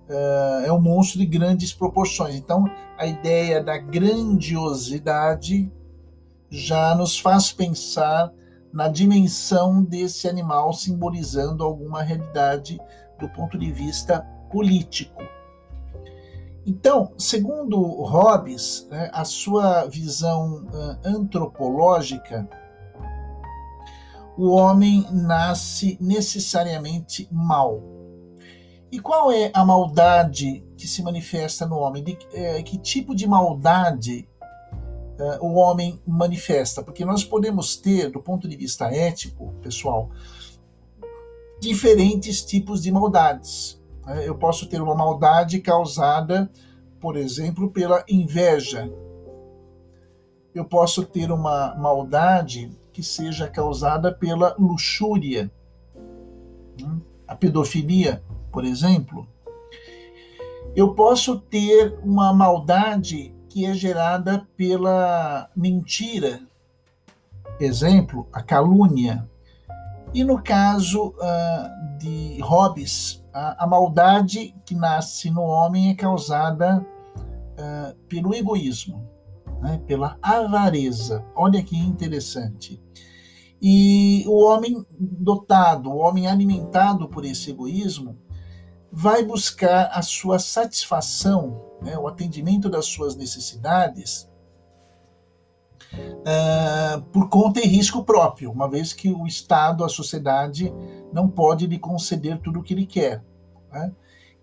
[0.08, 2.34] É, é um monstro de grandes proporções.
[2.36, 2.64] Então,
[2.96, 5.70] a ideia da grandiosidade
[6.50, 8.32] já nos faz pensar
[8.72, 12.78] na dimensão desse animal, simbolizando alguma realidade
[13.18, 15.22] do ponto de vista político.
[16.66, 22.48] Então, segundo Hobbes, né, a sua visão uh, antropológica,
[24.36, 27.82] o homem nasce necessariamente mal.
[28.92, 32.04] E qual é a maldade que se manifesta no homem?
[32.04, 34.27] De, eh, que tipo de maldade
[35.18, 40.10] uh, o homem manifesta, porque nós podemos ter, do ponto de vista ético, pessoal,
[41.60, 43.80] diferentes tipos de maldades.
[44.06, 46.50] Uh, eu posso ter uma maldade causada,
[47.00, 48.90] por exemplo, pela inveja.
[50.54, 55.50] Eu posso ter uma maldade que seja causada pela luxúria,
[56.80, 57.00] né?
[57.26, 59.28] a pedofilia, por exemplo.
[60.74, 66.40] Eu posso ter uma maldade que é gerada pela mentira,
[67.58, 69.28] exemplo, a calúnia.
[70.14, 76.86] E no caso uh, de Hobbes, a, a, maldade que nasce no homem é causada
[77.58, 79.06] uh, pelo egoísmo,
[79.60, 81.24] né, pela avareza.
[81.34, 82.80] Olha que interessante.
[83.60, 88.16] E o homem dotado, o homem alimentado por esse egoísmo,
[88.90, 94.28] vai buscar a sua satisfação né, o atendimento das suas necessidades
[95.94, 100.72] uh, por conta e risco próprio, uma vez que o Estado, a sociedade,
[101.12, 103.22] não pode lhe conceder tudo o que ele quer.
[103.72, 103.92] Né?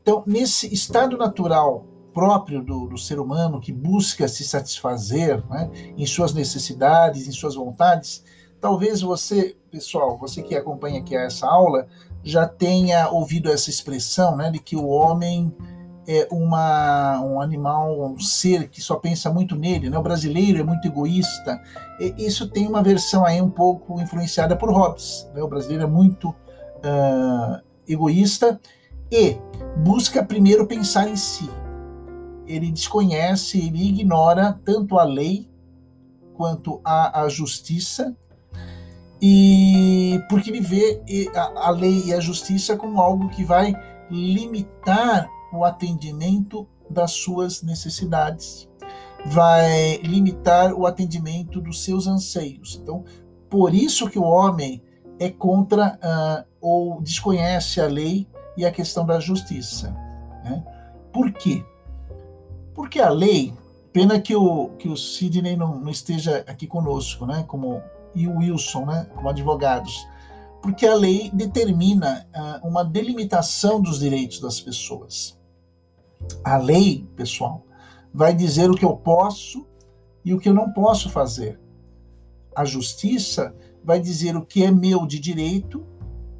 [0.02, 6.06] Então, nesse estado natural próprio do, do, ser humano, que busca se satisfazer né, em
[6.06, 8.24] suas necessidades, em suas vontades,
[8.62, 11.88] talvez você, pessoal, você que acompanha aqui essa aula,
[12.24, 15.54] já tenha ouvido essa expressão né, de que o homem
[16.08, 19.98] é uma, um animal, um ser que só pensa muito nele, né?
[19.98, 21.62] o brasileiro é muito egoísta.
[22.00, 25.30] E isso tem uma versão aí um pouco influenciada por Hobbes.
[25.34, 25.42] Né?
[25.42, 28.60] O brasileiro é muito uh, egoísta
[29.12, 29.38] e
[29.84, 31.50] busca primeiro pensar em si.
[32.46, 35.50] Ele desconhece, ele ignora tanto a lei
[36.36, 38.16] quanto a, a justiça,
[39.22, 41.02] e porque ele vê
[41.34, 43.74] a, a lei e a justiça como algo que vai
[44.12, 48.70] limitar o atendimento das suas necessidades,
[49.26, 52.80] vai limitar o atendimento dos seus anseios.
[52.82, 53.04] Então,
[53.50, 54.82] por isso que o homem
[55.20, 59.92] é contra uh, ou desconhece a lei e a questão da justiça.
[60.44, 60.64] Né?
[61.12, 61.66] Por quê?
[62.74, 63.54] Porque a lei,
[63.92, 67.44] pena que o, que o Sidney não, não esteja aqui conosco, né?
[67.48, 67.82] como,
[68.14, 69.08] e o Wilson, né?
[69.16, 70.06] como advogados,
[70.62, 75.38] porque a lei determina uh, uma delimitação dos direitos das pessoas.
[76.44, 77.66] A lei, pessoal,
[78.14, 79.66] vai dizer o que eu posso
[80.24, 81.60] e o que eu não posso fazer.
[82.56, 83.54] A justiça
[83.84, 85.86] vai dizer o que é meu de direito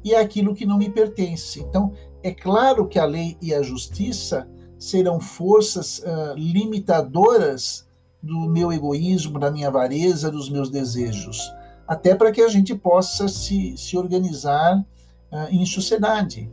[0.02, 1.60] e aquilo que não me pertence.
[1.60, 7.86] Então, é claro que a lei e a justiça serão forças uh, limitadoras
[8.22, 11.40] do meu egoísmo, da minha avareza, dos meus desejos,
[11.86, 16.50] até para que a gente possa se, se organizar uh, em sociedade.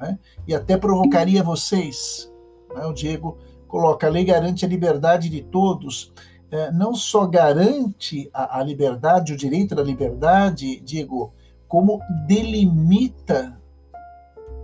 [0.00, 0.18] Né?
[0.46, 2.29] E até provocaria vocês?
[2.74, 6.12] O Diego coloca: a lei garante a liberdade de todos,
[6.52, 11.32] uh, não só garante a, a liberdade, o direito da liberdade, Diego,
[11.68, 13.60] como delimita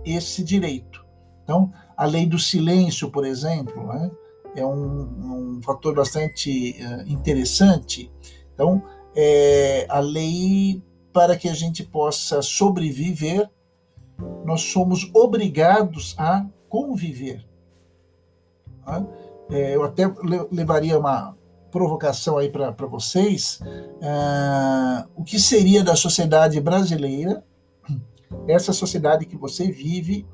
[0.05, 1.05] esse direito.
[1.43, 4.11] Então, a lei do silêncio, por exemplo, né,
[4.55, 8.11] é um, um, fator bastante uh, interessante.
[8.53, 8.83] Então,
[9.15, 10.83] é, a lei
[11.13, 13.49] para que a gente possa sobreviver,
[14.45, 17.43] nós somos obrigados a conviver.
[18.87, 19.07] Né?
[19.49, 20.03] É, eu até
[20.51, 21.37] levaria uma,
[21.71, 27.43] provocação aí para vocês, uh, o que seria da sociedade brasileira,
[28.47, 30.25] essa sociedade que você vive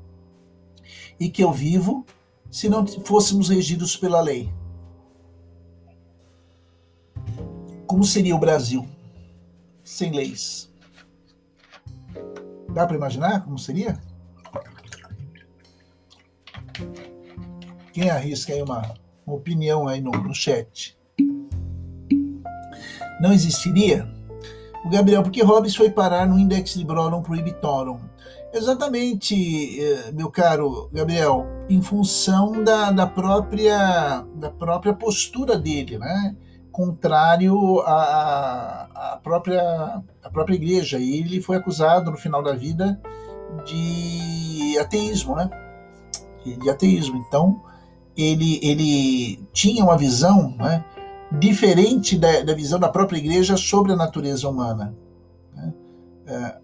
[1.18, 2.04] e que eu vivo,
[2.50, 4.52] se não fôssemos regidos pela lei?
[7.86, 8.88] Como seria o Brasil
[9.82, 10.72] sem leis?
[12.70, 14.00] Dá para imaginar como seria?
[17.94, 18.82] Quem arrisca aí uma,
[19.24, 20.98] uma opinião aí no, no chat?
[23.20, 24.12] não existiria?
[24.84, 28.00] O Gabriel, porque Hobbes foi parar no Index Librorum Prohibitorum?
[28.52, 36.36] Exatamente, eh, meu caro Gabriel, em função da, da, própria, da própria postura dele, né?
[36.72, 40.98] contrário à, à, própria, à própria igreja.
[40.98, 43.00] E ele foi acusado no final da vida
[43.64, 45.48] de ateísmo, né?
[46.44, 47.24] De ateísmo.
[47.28, 47.62] Então,
[48.16, 50.84] ele, ele tinha uma visão, né?
[51.38, 54.94] diferente da, da, visão da própria igreja sobre a natureza humana.
[55.54, 55.74] Né?
[56.26, 56.56] É,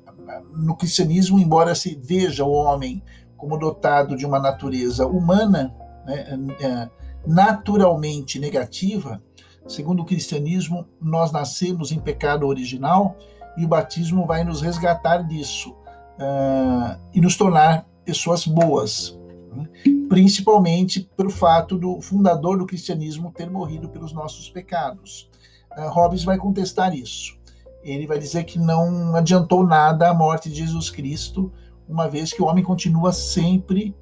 [0.55, 3.03] no cristianismo, embora se veja o homem
[3.37, 5.75] como dotado de uma natureza humana,
[6.07, 6.89] né, é,
[7.27, 9.23] naturalmente negativa,
[9.67, 13.17] segundo o cristianismo, nós nascemos em pecado original
[13.57, 19.19] e o batismo vai nos resgatar disso uh, e nos tornar pessoas boas,
[19.53, 19.69] né?
[20.11, 25.31] Principalmente pelo fato do fundador do cristianismo ter morrido pelos nossos pecados.
[25.79, 27.39] Uh, Hobbes vai contestar isso.
[27.81, 31.53] Ele vai dizer que não adiantou nada a morte de Jesus Cristo,
[31.89, 33.95] uma vez que o homem continua sempre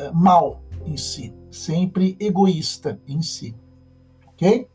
[0.00, 3.54] uh, mal em si, sempre egoísta em si.
[4.26, 4.66] Ok?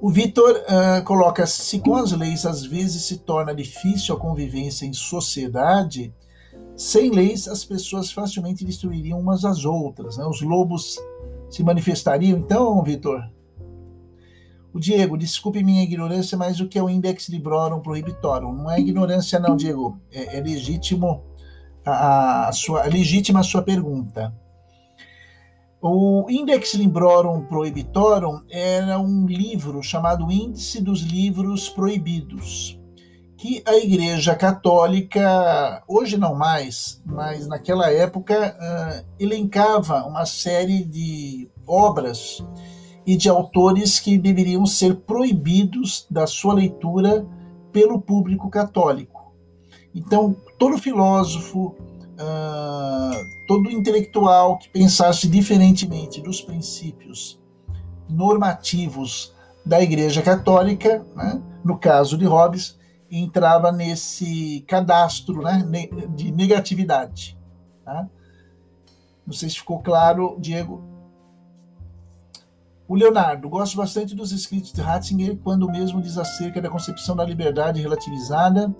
[0.00, 4.84] O Vitor uh, coloca: se com as leis às vezes se torna difícil a convivência
[4.84, 6.12] em sociedade,
[6.78, 10.16] sem leis, as pessoas facilmente destruiriam umas às outras.
[10.16, 10.24] Né?
[10.24, 10.96] Os lobos
[11.50, 12.38] se manifestariam.
[12.38, 13.20] Então, Vitor,
[14.72, 18.52] o Diego, desculpe minha ignorância, mas o que é o Index Librorum Prohibitorum?
[18.52, 19.98] Não é ignorância, não, Diego.
[20.12, 21.24] É, é legítimo
[21.84, 24.32] a, a, sua, é legítima a sua pergunta.
[25.82, 32.77] O Index Librorum Prohibitorum era um livro chamado Índice dos Livros Proibidos
[33.38, 41.48] que a Igreja Católica, hoje não mais, mas naquela época, uh, elencava uma série de
[41.64, 42.44] obras
[43.06, 47.24] e de autores que deveriam ser proibidos da sua leitura
[47.72, 49.32] pelo público católico.
[49.94, 51.76] Então, todo filósofo,
[52.18, 57.40] uh, todo intelectual que pensasse diferentemente dos princípios
[58.10, 59.32] normativos
[59.64, 62.76] da Igreja Católica, né, no caso de Hobbes,
[63.10, 65.62] entrava nesse cadastro né,
[66.14, 67.38] de negatividade.
[67.84, 68.08] Tá?
[69.26, 70.82] Não sei se ficou claro, Diego.
[72.86, 77.24] O Leonardo, gosto bastante dos escritos de Ratzinger quando mesmo diz acerca da concepção da
[77.24, 78.74] liberdade relativizada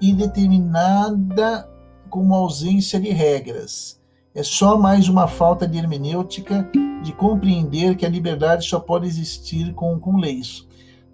[0.00, 1.68] e determinada
[2.08, 4.00] como ausência de regras.
[4.32, 6.70] É só mais uma falta de hermenêutica
[7.02, 10.67] de compreender que a liberdade só pode existir com, com leis.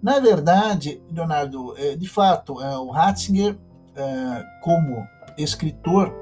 [0.05, 3.57] Na verdade, Leonardo, é, de fato, é, o Ratzinger,
[3.95, 5.03] é, como
[5.35, 6.13] escritor,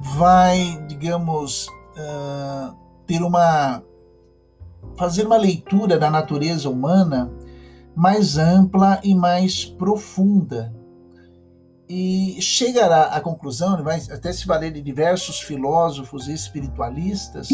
[0.00, 1.68] vai, digamos,
[3.06, 3.82] ter uma
[4.96, 7.30] fazer uma leitura da natureza humana
[7.94, 10.74] mais ampla e mais profunda.
[11.86, 17.48] e chegará à conclusão, vai até se valer de diversos filósofos espiritualistas,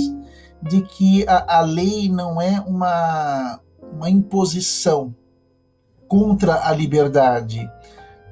[0.62, 3.60] de que a, a lei não é uma,
[3.92, 5.14] uma imposição
[6.06, 7.70] contra a liberdade,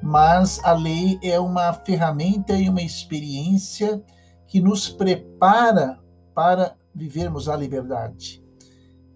[0.01, 4.01] mas a lei é uma ferramenta e uma experiência
[4.47, 5.99] que nos prepara
[6.33, 8.43] para vivermos a liberdade.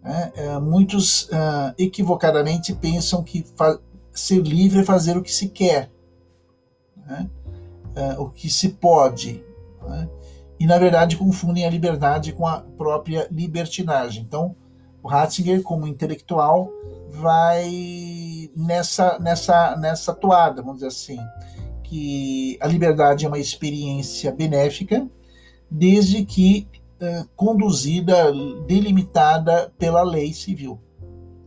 [0.04, 3.46] É, é, muitos uh, equivocadamente pensam que
[4.12, 5.92] ser livre é fazer o que se quer,
[7.06, 7.30] né?
[7.96, 9.44] é, o que se pode.
[9.88, 10.10] Né?
[10.60, 14.24] E, na verdade, confundem a liberdade com a própria libertinagem.
[14.24, 14.56] Então,
[15.04, 16.70] o Ratzinger, como intelectual,
[17.10, 21.20] vai nessa, nessa, nessa toada, vamos dizer assim,
[21.84, 25.08] que a liberdade é uma experiência benéfica,
[25.70, 26.68] desde que
[27.00, 28.32] eh, conduzida,
[28.68, 30.80] delimitada pela lei civil.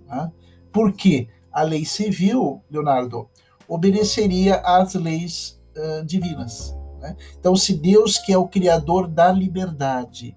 [0.09, 0.33] Tá?
[0.73, 1.29] Por quê?
[1.53, 3.29] A lei civil, Leonardo,
[3.69, 6.77] obedeceria às leis uh, divinas.
[7.01, 7.17] Né?
[7.39, 10.37] Então, se Deus, que é o criador da liberdade,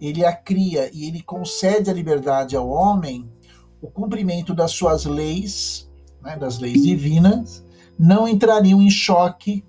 [0.00, 3.30] ele a cria e ele concede a liberdade ao homem,
[3.80, 5.90] o cumprimento das suas leis,
[6.22, 7.64] né, das leis divinas,
[7.98, 9.64] não entrariam em choque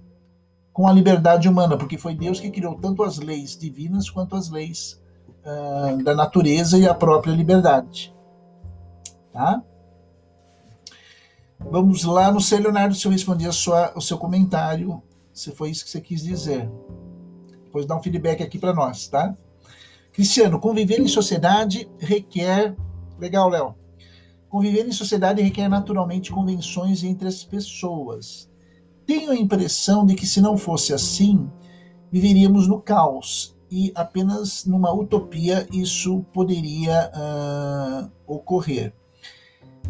[0.71, 4.49] com a liberdade humana, porque foi Deus que criou tanto as leis divinas quanto as
[4.49, 5.01] leis
[5.43, 8.15] uh, da natureza e a própria liberdade.
[9.33, 9.61] Tá?
[11.59, 15.03] Vamos lá no seu Leonardo, se eu respondi a sua, o seu comentário,
[15.33, 16.69] se foi isso que você quis dizer.
[17.65, 19.35] Depois dá um feedback aqui para nós, tá?
[20.19, 22.75] Cristiano, conviver em sociedade requer.
[23.17, 23.75] Legal, Léo.
[24.47, 28.49] Conviver em sociedade requer naturalmente convenções entre as pessoas
[29.09, 31.49] tenho a impressão de que se não fosse assim,
[32.11, 38.93] viveríamos no caos e apenas numa utopia isso poderia uh, ocorrer.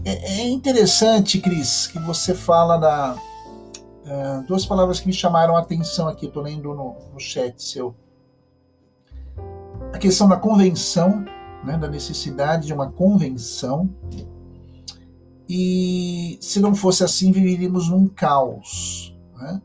[0.05, 5.59] É, é, interessante, Cris, que você fala da uh, duas palavras que me chamaram a
[5.59, 6.27] atenção aqui.
[6.27, 7.93] Estou lendo no, no chat seu.
[9.93, 11.25] A questão da convenção,
[11.63, 13.89] né, da necessidade de uma convenção
[15.49, 19.17] e se não fosse assim, viveríamos num caos.
[19.35, 19.59] Né?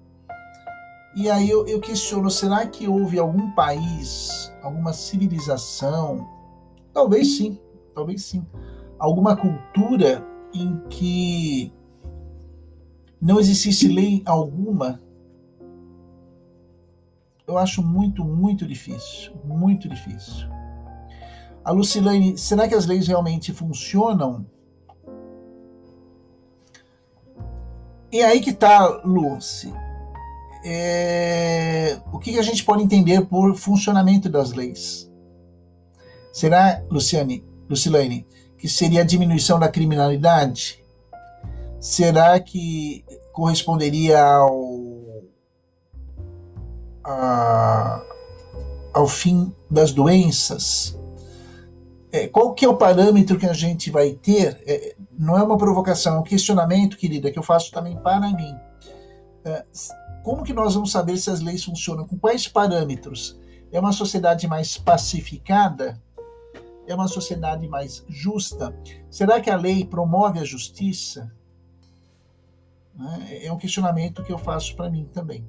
[1.15, 6.27] E aí eu, eu questiono: será que houve algum país, alguma civilização?
[6.93, 7.59] Talvez sim,
[7.95, 8.47] talvez sim.
[8.99, 11.71] Alguma cultura em que
[13.21, 15.04] não existisse lei alguma?
[17.47, 19.33] Eu acho muito, muito difícil.
[19.45, 20.49] Muito difícil.
[21.65, 24.47] A Lucilene, será que as leis realmente funcionam?
[28.13, 29.73] E aí que tá, Lucy.
[30.65, 31.99] É...
[32.13, 35.11] O que, a gente pode entender por funcionamento das leis?
[36.33, 38.27] Será, Luciane, Lucilene,
[38.57, 40.83] que seria a diminuição da criminalidade?
[41.79, 44.74] Será que corresponderia ao,
[47.05, 48.03] a,
[48.93, 50.99] ao fim das doenças?
[52.11, 54.63] É, qual que é o parâmetro que a gente vai ter?
[54.67, 58.55] É, não é uma provocação, é um questionamento, querida, que eu faço também para mim.
[59.45, 59.65] É,
[60.23, 62.07] como que nós vamos saber se as leis funcionam?
[62.07, 63.39] Com quais parâmetros?
[63.71, 66.01] É uma sociedade mais pacificada?
[66.87, 68.75] É uma sociedade mais justa?
[69.11, 71.31] Será que a lei promove a justiça?
[73.43, 75.45] É um questionamento que eu faço para mim também.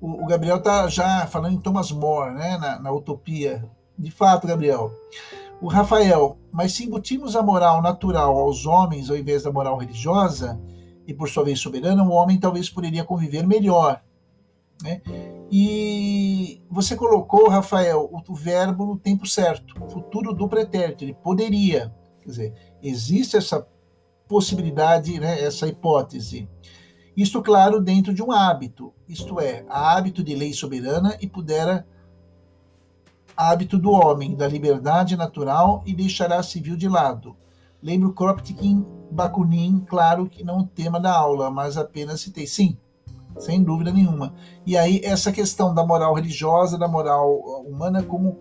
[0.00, 0.08] Né?
[0.22, 3.68] O, Gabriel está já falando em Thomas More, né, na, na Utopia
[3.98, 4.92] de fato, Gabriel.
[5.60, 10.60] O Rafael, mas se embutimos a moral natural aos homens ao invés da moral religiosa,
[11.06, 14.00] e por sua vez soberana, o homem talvez poderia conviver melhor.
[14.82, 15.00] Né?
[15.50, 21.92] E você colocou, Rafael, o, verbo no tempo certo, futuro do pretérito, ele poderia.
[22.20, 23.66] Quer dizer, existe essa
[24.28, 26.48] possibilidade, né, essa hipótese.
[27.18, 31.84] Isto, claro, dentro de um hábito, isto é, hábito de lei soberana e pudera
[33.36, 37.36] hábito do homem, da liberdade natural e deixará civil de lado.
[37.82, 42.46] Lembro Kropotkin, Bakunin, claro que não o tema da aula, mas apenas citei.
[42.46, 42.78] Sim,
[43.36, 44.32] sem dúvida nenhuma.
[44.64, 47.34] E aí essa questão da moral religiosa, da moral
[47.66, 48.38] humana, como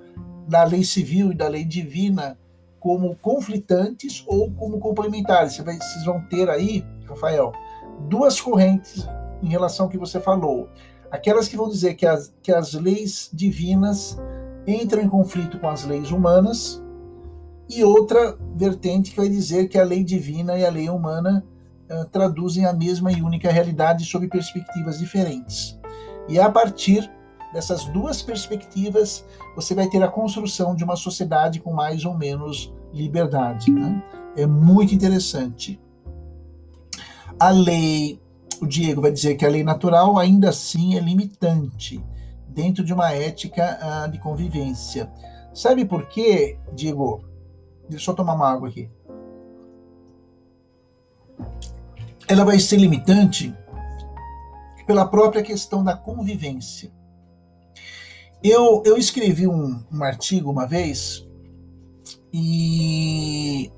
[0.48, 2.38] da lei civil e da lei divina,
[2.80, 5.58] como conflitantes ou como complementares.
[5.58, 7.52] Vocês vão ter aí, Rafael,
[8.02, 9.08] duas correntes
[9.42, 10.70] em relação ao que você falou.
[11.12, 14.18] Aquelas que vão dizer que as, que as leis divinas
[14.66, 16.84] entram em conflito com as leis humanas,
[17.70, 21.46] e outra vertente que vai dizer que a lei divina e a lei humana
[21.90, 25.78] uh, traduzem a mesma e única realidade sob perspectivas diferentes.
[26.30, 27.10] E a partir
[27.54, 29.26] dessas duas perspectivas,
[29.56, 33.72] você vai ter a construção de uma sociedade com mais ou menos liberdade.
[33.72, 34.04] Né?
[34.36, 35.80] É muito interessante.
[37.40, 38.20] A lei
[38.62, 42.04] o Diego vai dizer que a lei natural ainda assim é limitante
[42.48, 45.12] dentro de uma ética uh, de convivência.
[45.54, 47.24] Sabe por quê, Diego?
[47.90, 48.90] Deixa eu tomar uma água aqui.
[52.28, 53.56] Ela vai ser limitante
[54.86, 56.92] pela própria questão da convivência.
[58.44, 61.28] Eu, eu escrevi um, um artigo uma vez
[62.32, 63.72] e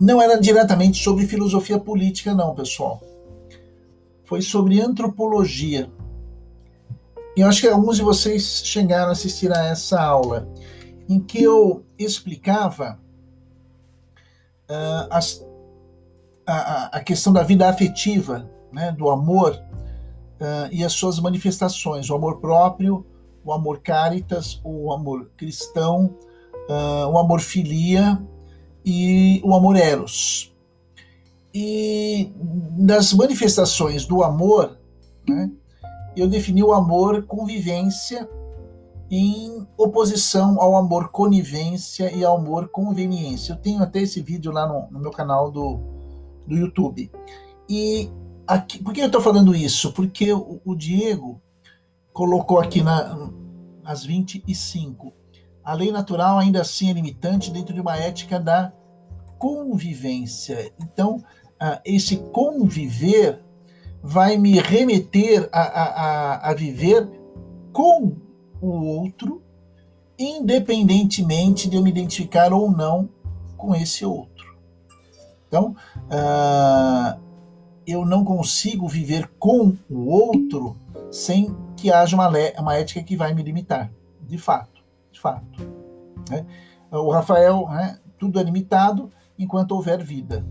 [0.00, 3.02] não era diretamente sobre filosofia política, não, pessoal.
[4.24, 5.90] Foi sobre antropologia.
[7.36, 10.48] E eu acho que alguns de vocês chegaram a assistir a essa aula,
[11.08, 12.98] em que eu explicava
[14.68, 15.44] uh, as,
[16.46, 22.14] a, a, questão da vida afetiva, né, do amor uh, e as suas manifestações, o
[22.14, 23.06] amor próprio,
[23.44, 26.16] o amor caritas, o amor cristão,
[26.68, 28.20] uh, o amor filia
[28.90, 30.50] e o amor eros.
[31.52, 32.32] E
[32.78, 34.78] nas manifestações do amor,
[35.28, 35.50] né,
[36.16, 38.26] eu defini o amor convivência
[39.10, 43.52] em oposição ao amor conivência e ao amor conveniência.
[43.52, 45.80] Eu tenho até esse vídeo lá no, no meu canal do,
[46.46, 47.10] do YouTube.
[47.68, 48.10] E
[48.46, 49.92] aqui, por que eu estou falando isso?
[49.92, 51.42] Porque o, o Diego
[52.10, 53.30] colocou aqui na,
[53.84, 55.12] às 25.
[55.62, 58.72] A lei natural ainda assim é limitante dentro de uma ética da
[59.38, 60.72] convivência.
[60.80, 61.22] Então,
[61.84, 63.40] esse conviver
[64.02, 67.08] vai me remeter a, a, a, viver
[67.72, 68.16] com
[68.60, 69.42] o outro,
[70.18, 73.08] independentemente de eu me identificar ou não
[73.56, 74.56] com esse outro.
[75.48, 75.74] Então,
[77.86, 80.76] eu não consigo viver com o outro
[81.10, 82.28] sem que haja uma,
[82.58, 83.90] uma ética que vai me limitar,
[84.26, 85.46] de fato, de fato.
[86.28, 86.44] Né?
[86.90, 90.44] O Rafael, né, tudo é limitado enquanto houver vida.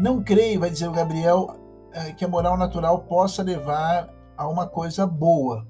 [0.00, 1.56] Não creio, vai dizer o Gabriel,
[1.92, 5.66] é, que a moral natural possa levar a uma coisa boa,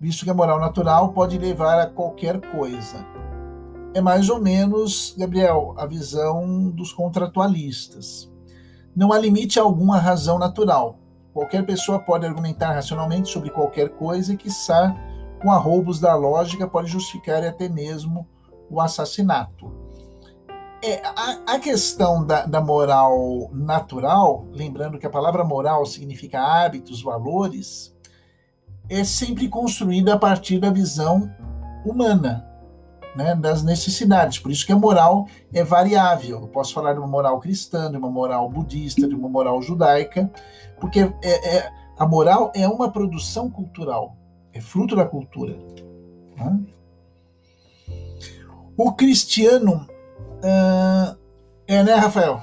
[0.00, 3.04] visto que a moral natural pode levar a qualquer coisa.
[3.92, 8.32] É mais ou menos, Gabriel, a visão dos contratualistas.
[8.96, 10.98] Não há limite algum à razão natural.
[11.34, 14.94] Qualquer pessoa pode argumentar racionalmente sobre qualquer coisa e, quiçá,
[15.42, 18.26] com arroubos da lógica, pode justificar até mesmo
[18.70, 19.70] o assassinato.
[20.80, 27.02] É, a, a, questão da, da, moral natural, lembrando que a palavra moral significa hábitos,
[27.02, 27.92] valores,
[28.88, 31.28] é sempre construída a partir da visão
[31.84, 32.48] humana,
[33.16, 34.38] né, das necessidades.
[34.38, 36.42] Por isso que a moral é variável.
[36.42, 40.30] Eu posso falar de uma moral cristã, de uma moral budista, de uma moral judaica,
[40.80, 44.16] porque é, é, a moral é uma produção cultural,
[44.52, 45.58] é fruto da cultura.
[46.36, 46.60] Né?
[48.76, 49.88] O cristiano
[51.66, 52.40] é, né, Rafael?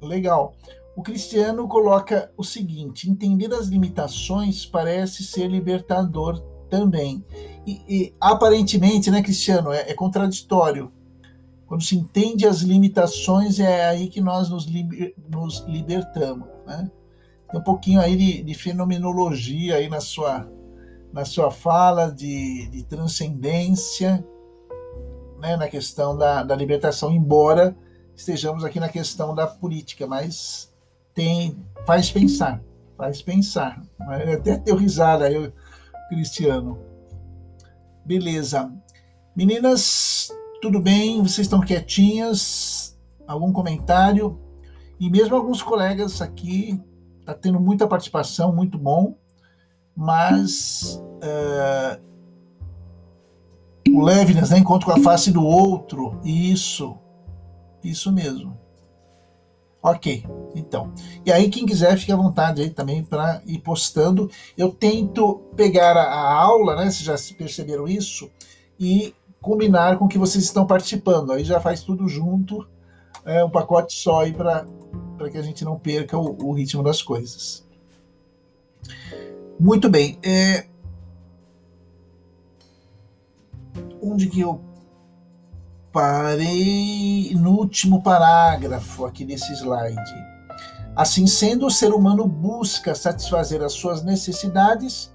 [0.00, 0.54] Legal.
[0.96, 7.24] O cristiano coloca o seguinte: entender as limitações parece ser libertador também.
[7.66, 10.90] E, e aparentemente, né, Cristiano, é, é, contraditório.
[11.66, 16.46] Quando se entende as limitações, é aí que nós nos, liber, nos libertamos.
[16.64, 16.88] Né?
[17.50, 20.48] Tem um pouquinho aí de, de, fenomenologia aí na sua,
[21.12, 24.24] na sua fala, de, de transcendência,
[25.46, 27.76] né, na questão da, da libertação, embora
[28.16, 30.74] estejamos aqui na questão da política, mas
[31.14, 32.60] tem faz pensar,
[32.96, 33.80] faz pensar.
[34.34, 35.52] Até deu risada aí,
[36.08, 36.80] Cristiano.
[38.04, 38.72] Beleza.
[39.36, 41.22] Meninas, tudo bem?
[41.22, 42.98] Vocês estão quietinhas?
[43.24, 44.40] Algum comentário?
[44.98, 46.82] E mesmo alguns colegas aqui,
[47.24, 49.16] tá tendo muita participação, muito bom,
[49.94, 52.02] mas uh,
[53.96, 56.96] o Levinas, né, encontro com a face do outro, isso,
[57.82, 58.58] isso mesmo.
[59.82, 60.92] Ok, então.
[61.24, 64.28] E aí, quem quiser, fique à vontade aí também para ir postando.
[64.58, 66.90] Eu tento pegar a, a, aula, né?
[66.90, 68.28] Vocês já perceberam isso,
[68.78, 71.32] e combinar com que vocês estão participando.
[71.32, 72.66] Aí já faz tudo junto,
[73.24, 74.66] é, um pacote só aí para
[75.30, 77.64] que a gente não perca o, o, ritmo das coisas.
[79.58, 80.18] Muito bem.
[80.22, 80.66] É,
[84.06, 84.60] onde que eu
[85.92, 90.36] parei no último parágrafo aqui desse slide.
[90.94, 95.14] Assim sendo, o ser humano busca satisfazer as suas necessidades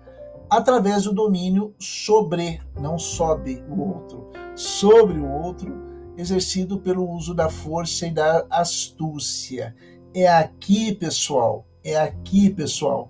[0.49, 5.73] através do domínio sobre, não sobe o outro, sobre o outro,
[6.17, 9.75] exercido pelo uso da força e da astúcia.
[10.13, 13.09] É aqui, pessoal, é aqui, pessoal,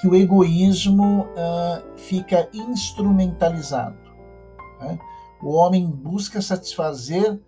[0.00, 4.07] que o egoísmo uh, fica instrumentalizado.
[4.80, 4.98] Né?
[5.42, 7.38] O homem busca satisfazer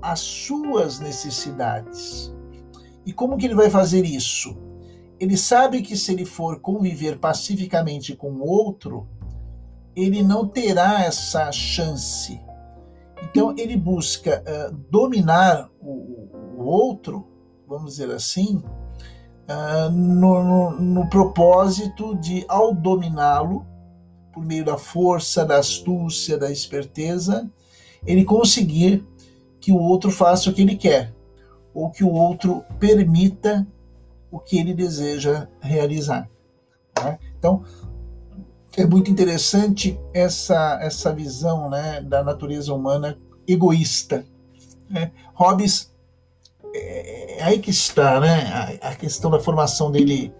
[0.00, 2.34] as suas necessidades.
[3.06, 4.56] E como que ele vai fazer isso?
[5.18, 9.06] Ele sabe que se ele for conviver pacificamente com o outro,
[9.94, 12.40] ele não terá essa chance.
[13.22, 16.28] Então ele busca uh, dominar o,
[16.58, 17.26] o, outro,
[17.66, 18.62] vamos dizer assim,
[19.48, 23.66] uh, no, no, no propósito de, ao dominá-lo,
[24.34, 27.48] por meio da força, da astúcia, da esperteza,
[28.04, 29.06] ele conseguir
[29.60, 31.14] que o outro faça o que ele quer,
[31.72, 33.66] ou que o outro permita
[34.30, 36.28] o que ele deseja realizar.
[36.92, 37.16] Tá?
[37.38, 37.64] Então,
[38.76, 43.16] é muito interessante essa, essa visão né, da natureza humana
[43.46, 44.26] egoísta.
[44.90, 45.12] Né?
[45.32, 45.94] Hobbes,
[46.74, 50.34] é, é aí que está né, a, a questão da formação dele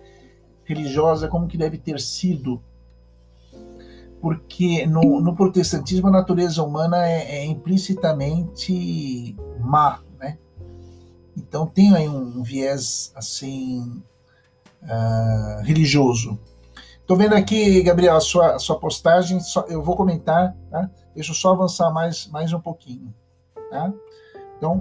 [0.65, 2.61] religiosa, como que deve ter sido
[4.25, 10.39] porque no, no, protestantismo a natureza humana é, é, implicitamente má, né?
[11.37, 14.03] Então tem aí um, viés assim
[14.83, 16.41] uh, religioso.
[16.99, 20.91] Estou vendo aqui, Gabriel, a sua, a sua postagem, só, eu vou comentar, tá?
[21.14, 23.14] Deixa eu só avançar mais, mais um pouquinho,
[23.68, 23.93] tá?
[24.57, 24.79] Então,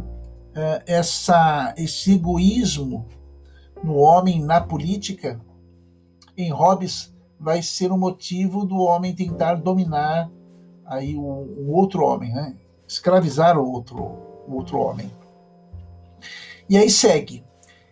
[0.55, 3.05] uh, essa, esse egoísmo
[3.83, 5.37] no homem, na política,
[6.37, 7.12] em Hobbes,
[7.43, 10.31] vai ser o motivo do homem tentar dominar
[10.85, 12.55] aí o, o outro homem, né?
[12.87, 13.97] escravizar o outro,
[14.47, 15.11] o outro homem.
[16.69, 17.43] E aí segue.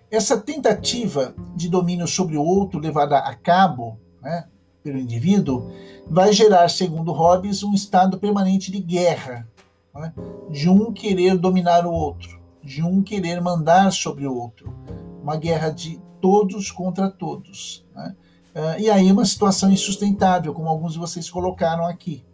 [0.10, 4.46] Essa tentativa de domínio sobre o outro levada a cabo né,
[4.82, 5.70] pelo indivíduo
[6.08, 9.48] vai gerar, segundo Hobbes, um estado permanente de guerra,
[9.94, 10.14] né,
[10.50, 14.74] de um querer dominar o outro, de um querer mandar sobre o outro,
[15.22, 17.86] uma guerra de todos contra todos.
[17.94, 18.16] Né?
[18.54, 22.26] Uh, e aí uma situação insustentável, como alguns de vocês colocaram aqui,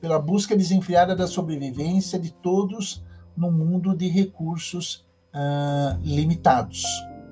[0.00, 3.02] pela busca desenfreada da sobrevivência de todos
[3.36, 6.84] no mundo de recursos uh, limitados.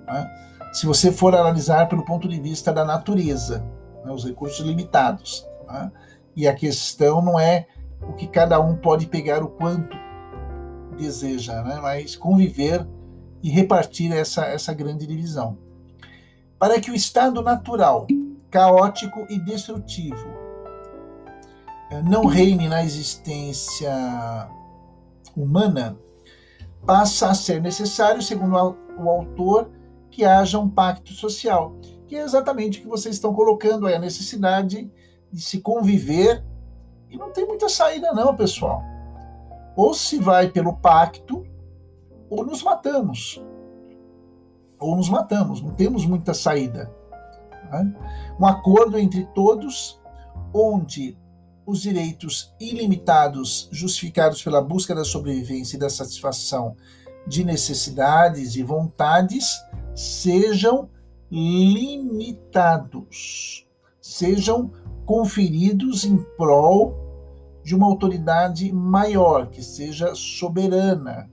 [0.06, 0.26] Né?
[0.72, 3.64] Se você for analisar pelo ponto de vista da natureza,
[4.04, 5.46] né, os recursos limitados.
[5.66, 5.92] Né?
[6.34, 7.66] E a questão não é
[8.02, 9.96] o que cada um pode pegar o quanto
[10.96, 11.78] deseja, né?
[11.82, 12.86] mas conviver
[13.42, 15.67] e repartir essa, essa grande divisão
[16.58, 18.06] para que o estado natural,
[18.50, 20.28] caótico e destrutivo
[21.90, 23.92] eh, não reine na existência
[25.36, 25.96] humana,
[26.84, 29.70] passa a ser necessário, segundo o autor,
[30.10, 33.98] que haja um pacto social, que é exatamente o que vocês estão colocando aí, a
[33.98, 34.90] necessidade
[35.30, 36.44] de se conviver,
[37.10, 38.82] e não tem muita saída não, pessoal.
[39.76, 41.46] Ou se vai pelo pacto,
[42.28, 43.40] ou nos matamos
[44.78, 46.90] ou nos matamos, não temos muita saída.
[47.70, 47.94] Né?
[48.38, 50.00] Um acordo entre todos,
[50.52, 51.16] onde
[51.66, 56.74] os direitos ilimitados justificados pela busca da sobrevivência e da satisfação
[57.26, 59.62] de necessidades e vontades
[59.94, 60.88] sejam
[61.30, 62.86] limitados,
[64.00, 64.72] sejam
[65.04, 67.08] conferidos em prol
[67.62, 71.30] de uma autoridade maior, que seja soberana,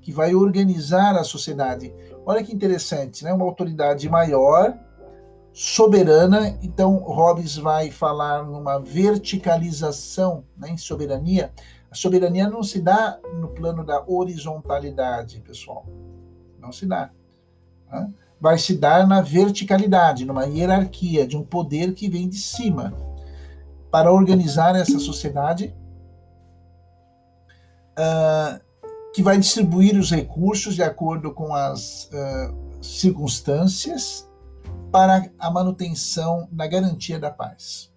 [0.00, 1.92] que vai organizar a sociedade.
[2.24, 3.32] Olha que interessante, né?
[3.32, 4.78] Uma autoridade maior,
[5.52, 6.56] soberana.
[6.62, 11.52] Então, Hobbes vai falar numa verticalização né, em soberania.
[11.90, 15.86] A soberania não se dá no plano da horizontalidade, pessoal.
[16.58, 17.10] Não se dá.
[17.90, 18.12] Né?
[18.40, 22.94] Vai se dar na verticalidade, numa hierarquia de um poder que vem de cima.
[23.90, 25.76] Para organizar essa sociedade,
[27.98, 28.71] uh,
[29.12, 34.28] que vai distribuir os recursos de acordo com as uh, circunstâncias
[34.90, 37.92] para a manutenção da garantia da paz.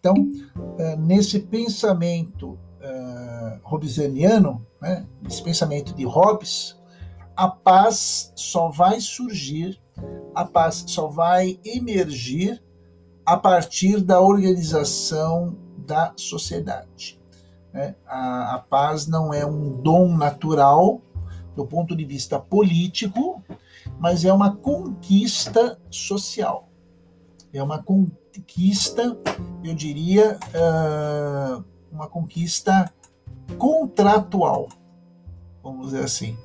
[0.00, 6.76] Então, uh, nesse pensamento uh, hobbesiano, né, nesse pensamento de Hobbes,
[7.36, 9.80] a paz só vai surgir,
[10.34, 12.62] a paz só vai emergir
[13.24, 17.21] a partir da organização da sociedade.
[17.72, 17.94] Né?
[18.06, 21.00] A, a paz não é um dom natural
[21.54, 23.42] do ponto de vista político,
[23.98, 26.68] mas é uma conquista social.
[27.52, 29.16] É uma conquista,
[29.62, 32.92] eu diria, uh, uma conquista
[33.58, 34.68] contratual,
[35.62, 36.36] vamos dizer assim.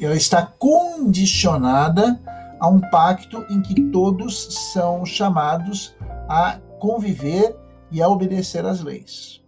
[0.00, 2.20] Ela está condicionada
[2.58, 5.94] a um pacto em que todos são chamados
[6.28, 7.54] a conviver
[7.90, 9.43] e a obedecer às leis.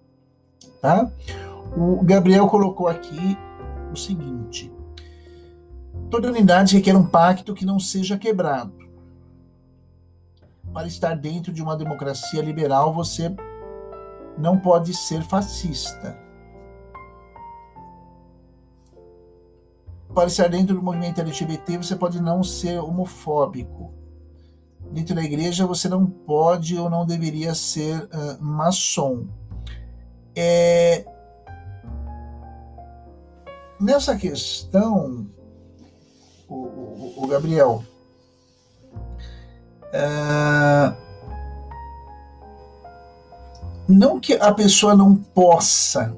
[0.87, 1.11] Tá?
[1.77, 3.37] O Gabriel colocou aqui
[3.93, 4.73] o seguinte:
[6.09, 8.73] toda unidade requer um pacto que não seja quebrado.
[10.73, 13.35] Para estar dentro de uma democracia liberal, você
[14.39, 16.17] não pode ser fascista.
[20.15, 23.93] para estar dentro do movimento LGBT, você pode não ser homofóbico.
[24.91, 29.27] Dentro da igreja, você não pode ou não deveria ser uh, maçom.
[30.37, 31.05] É...
[33.81, 35.27] Nessa questão,
[36.49, 37.83] o, o, o Gabriel,
[39.93, 40.97] uh...
[43.89, 46.17] não que a pessoa não possa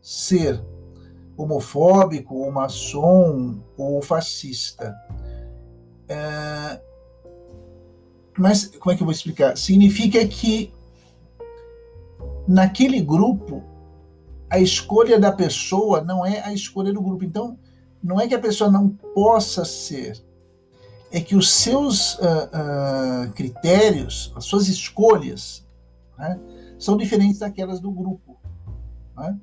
[0.00, 0.62] ser
[1.36, 4.94] homofóbico, ou maçom, ou fascista.
[6.08, 6.80] É,
[8.38, 9.56] mas, como é que eu vou explicar?
[9.56, 10.72] Significa que
[12.46, 13.62] naquele grupo,
[14.48, 17.24] a escolha da pessoa não é a escolha do grupo.
[17.24, 17.58] Então,
[18.02, 20.22] não é que a pessoa não possa ser,
[21.10, 25.66] é que os seus uh, uh, critérios, as suas escolhas,
[26.18, 26.38] né,
[26.78, 28.36] são diferentes daquelas do grupo.
[29.16, 29.36] Né?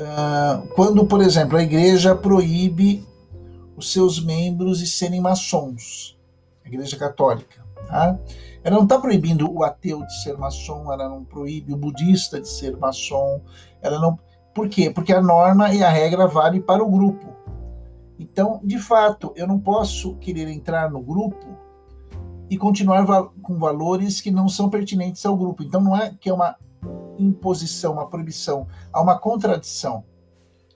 [0.00, 3.06] Uh, quando, por exemplo, a igreja proíbe
[3.76, 6.18] os seus membros de serem maçons,
[6.64, 7.62] a igreja católica.
[7.86, 8.18] Tá?
[8.62, 12.48] Ela não está proibindo o ateu de ser maçom, ela não proíbe o budista de
[12.48, 13.40] ser maçom,
[13.80, 14.18] ela não.
[14.54, 14.90] Por quê?
[14.90, 17.26] Porque a norma e a regra vale para o grupo.
[18.18, 21.46] Então, de fato, eu não posso querer entrar no grupo
[22.50, 23.06] e continuar
[23.40, 25.62] com valores que não são pertinentes ao grupo.
[25.62, 26.56] Então, não é que é uma
[27.18, 30.04] imposição, uma proibição, há uma contradição.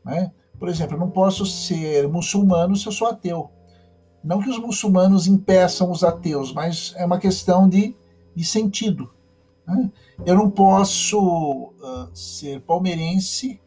[0.05, 0.31] Né?
[0.59, 3.51] Por exemplo, eu não posso ser muçulmano se eu sou ateu.
[4.25, 7.95] Não que os muçulmanos impeçam os ateus, mas é uma questão de,
[8.35, 9.11] de sentido.
[9.67, 9.91] Né?
[10.25, 13.61] Eu não posso uh, ser palmeirense,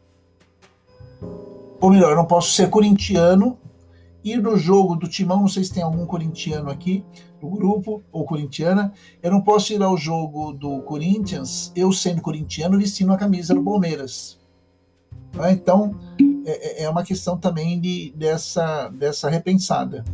[1.80, 3.56] ou melhor, eu não posso ser corintiano,
[4.24, 7.04] ir no jogo do Timão, não sei se tem algum corintiano aqui,
[7.40, 8.92] do grupo, ou corintiana,
[9.22, 13.62] eu não posso ir ao jogo do Corinthians, eu sendo corintiano, vestindo a camisa do
[13.62, 14.40] Palmeiras.
[15.30, 15.52] Tá?
[15.52, 15.94] Então,
[16.44, 20.04] é, é, é uma questão também de, dessa, dessa repensada.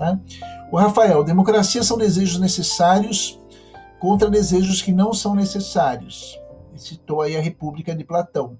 [0.00, 0.18] Tá?
[0.72, 3.38] O Rafael, democracia são desejos necessários
[3.98, 6.40] contra desejos que não são necessários.
[6.70, 8.58] Ele citou aí a República de Platão.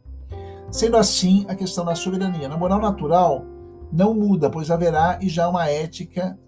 [0.70, 2.46] Sendo assim, a questão da soberania.
[2.46, 3.46] Na moral natural,
[3.90, 6.38] não muda, pois haverá e já uma ética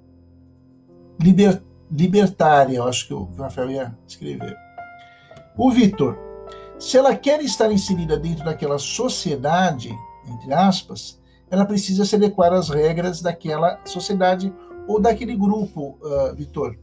[1.19, 4.55] liber, libertária, eu acho que o Rafael ia escrever.
[5.57, 6.19] O Vitor,
[6.79, 9.91] se ela quer estar inserida dentro daquela sociedade,
[10.29, 11.19] entre aspas,
[11.51, 14.53] ela precisa se adequar às regras daquela sociedade
[14.87, 16.77] ou daquele grupo, uh, Vitor.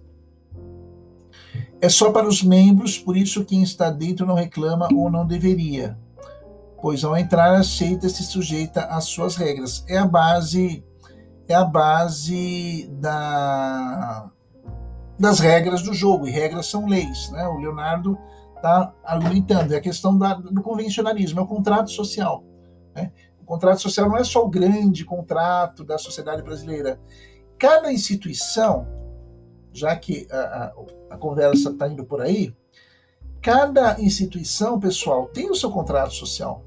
[1.81, 5.97] É só para os membros, por isso quem está dentro não reclama ou não deveria,
[6.81, 9.85] pois ao entrar aceita-se sujeita às suas regras.
[9.87, 10.83] É a base
[11.49, 14.29] é a base da,
[15.17, 17.31] das regras do jogo, e regras são leis.
[17.31, 17.45] Né?
[17.47, 18.17] O Leonardo
[18.55, 22.43] está argumentando, é a questão da, do convencionalismo, é o contrato social.
[22.95, 23.11] Né?
[23.41, 26.99] O contrato social não é só o grande contrato da sociedade brasileira.
[27.60, 28.88] Cada instituição,
[29.74, 30.74] já que a, a,
[31.12, 32.55] a conversa está indo por aí,
[33.41, 36.64] cada instituição, pessoal, tem o seu contrato social.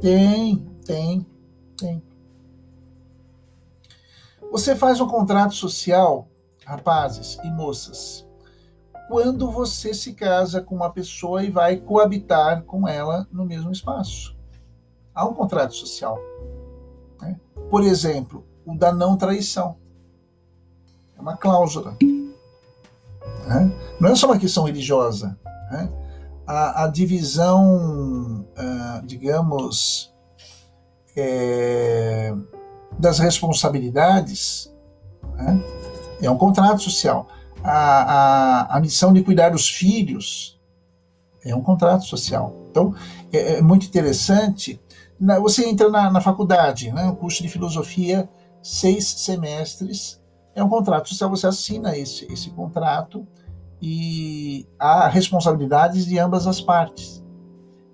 [0.00, 0.56] Tem,
[0.86, 1.26] tem,
[1.76, 2.02] tem.
[4.50, 6.28] Você faz um contrato social,
[6.64, 8.26] rapazes e moças,
[9.08, 14.34] quando você se casa com uma pessoa e vai coabitar com ela no mesmo espaço.
[15.14, 16.18] Há um contrato social.
[17.20, 17.38] Né?
[17.70, 19.76] Por exemplo, o da não traição.
[21.16, 21.96] É uma cláusula.
[23.46, 23.72] Né?
[24.00, 25.38] Não é só uma questão religiosa.
[25.70, 25.88] Né?
[26.46, 30.12] A, a, divisão, uh, digamos,
[31.16, 32.34] é,
[32.98, 34.72] das responsabilidades
[35.36, 35.62] né?
[36.20, 37.28] é um contrato social.
[37.62, 40.60] A, a, a, missão de cuidar dos filhos
[41.44, 42.54] é um contrato social.
[42.70, 42.94] Então,
[43.32, 44.80] é, é muito interessante.
[45.18, 48.28] Na, você entra na, na faculdade, né, um curso de filosofia,
[48.66, 50.20] seis semestres,
[50.52, 53.24] é um contrato social, você assina esse, esse contrato
[53.80, 57.22] e há responsabilidades de ambas as partes.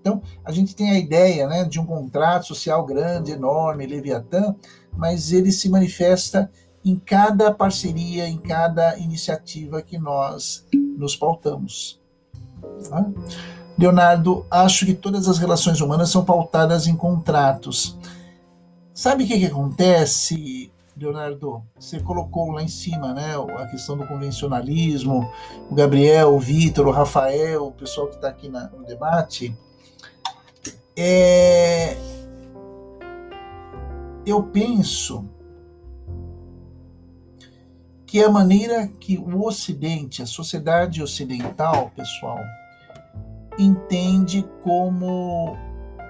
[0.00, 4.56] Então, a gente tem a ideia né, de um contrato social grande, enorme, Leviatã,
[4.96, 6.50] mas ele se manifesta
[6.82, 10.66] em cada parceria, em cada iniciativa que nós
[10.96, 12.00] nos pautamos.
[12.88, 13.10] Tá?
[13.78, 17.98] Leonardo, acho que todas as relações humanas são pautadas em contratos.
[19.02, 21.60] Sabe o que, que acontece, Leonardo?
[21.76, 25.28] Você colocou lá em cima né, a questão do convencionalismo,
[25.68, 29.58] o Gabriel, o Vitor, o Rafael, o pessoal que está aqui na, no debate.
[30.96, 31.96] É,
[34.24, 35.28] eu penso
[38.06, 42.38] que a maneira que o Ocidente, a sociedade ocidental, pessoal,
[43.58, 45.56] entende como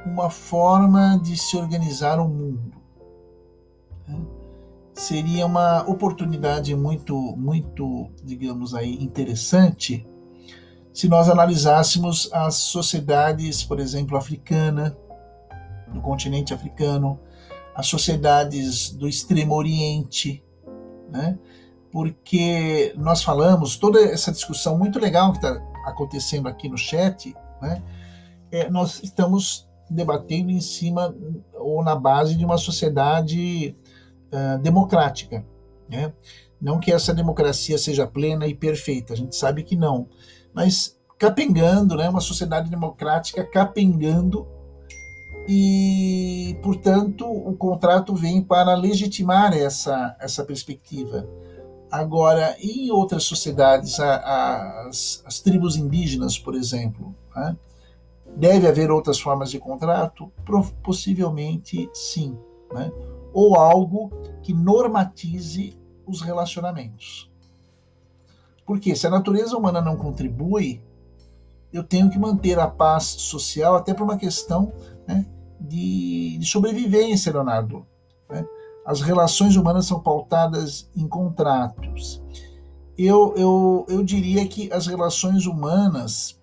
[0.05, 2.82] uma forma de se organizar o mundo.
[4.95, 10.07] Seria uma oportunidade muito, muito, digamos aí, interessante
[10.93, 14.97] se nós analisássemos as sociedades, por exemplo, africana,
[15.89, 17.19] do continente africano,
[17.75, 20.45] as sociedades do Extremo Oriente,
[21.09, 21.39] né?
[21.91, 27.83] porque nós falamos, toda essa discussão muito legal que está acontecendo aqui no chat, né?
[28.51, 31.15] É, nós estamos debatendo em cima
[31.55, 33.77] ou na base de uma sociedade
[34.33, 35.45] uh, democrática.
[35.89, 36.13] Né?
[36.61, 40.09] Não que essa democracia seja plena e perfeita, a gente sabe que não,
[40.55, 42.09] mas capengando, né?
[42.09, 44.47] uma sociedade democrática capengando
[45.49, 51.29] e, portanto, o contrato vem para legitimar essa, essa perspectiva.
[51.91, 57.57] Agora, em outras sociedades, as, as tribos indígenas, por exemplo, né?
[58.37, 60.33] deve haver outras formas de contrato?
[60.83, 62.39] Possivelmente sim.
[62.73, 62.91] Né?
[63.33, 64.11] Ou algo
[64.43, 67.31] que normatize os relacionamentos.
[68.67, 70.81] Porque se a natureza humana não contribui,
[71.73, 74.73] eu tenho que manter a paz social até por uma questão
[75.07, 75.27] né,
[75.59, 77.87] de, de, sobrevivência, Leonardo.
[78.29, 78.47] Né?
[78.85, 82.23] As relações humanas são pautadas em contratos.
[82.97, 86.39] Eu, eu, eu diria que as relações humanas,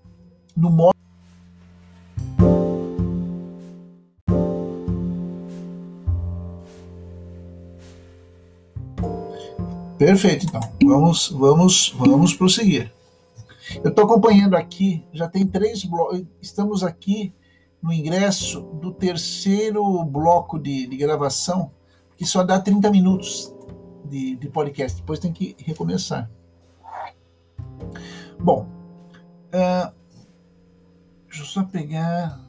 [0.56, 0.99] no modo
[10.10, 10.60] Perfeito, então.
[10.84, 12.92] Vamos, vamos, vamos prosseguir.
[13.84, 16.24] Eu estou acompanhando aqui, já tem três blocos.
[16.42, 17.32] Estamos aqui
[17.80, 21.70] no ingresso do terceiro bloco de, de gravação,
[22.18, 23.54] que só dá 30 minutos
[24.04, 25.00] de, de, podcast.
[25.00, 26.28] Depois tem que recomeçar.
[28.40, 28.66] Bom,
[29.54, 29.94] uh,
[31.28, 32.42] deixa eu só pegar.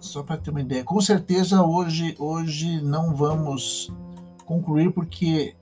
[0.00, 0.82] Só para ter uma ideia.
[0.82, 3.92] Com certeza hoje, hoje não vamos
[4.44, 5.54] concluir, porque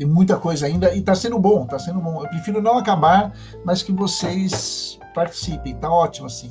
[0.00, 2.22] tem muita coisa ainda e está sendo bom, está sendo bom.
[2.22, 6.50] Eu prefiro não acabar, mas que vocês participem, tá ótimo assim.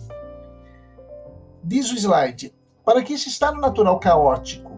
[1.64, 2.54] Diz o slide:
[2.86, 4.72] para que esse estado natural caótico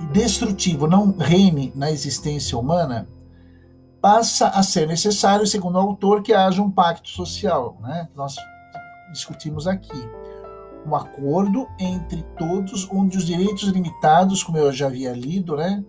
[0.00, 3.06] e destrutivo não reine na existência humana,
[4.00, 8.08] passa a ser necessário, segundo o autor, que haja um pacto social, né?
[8.16, 8.34] Nós
[9.12, 10.10] discutimos aqui
[10.84, 15.84] um acordo entre todos, onde os direitos limitados, como eu já havia lido, né,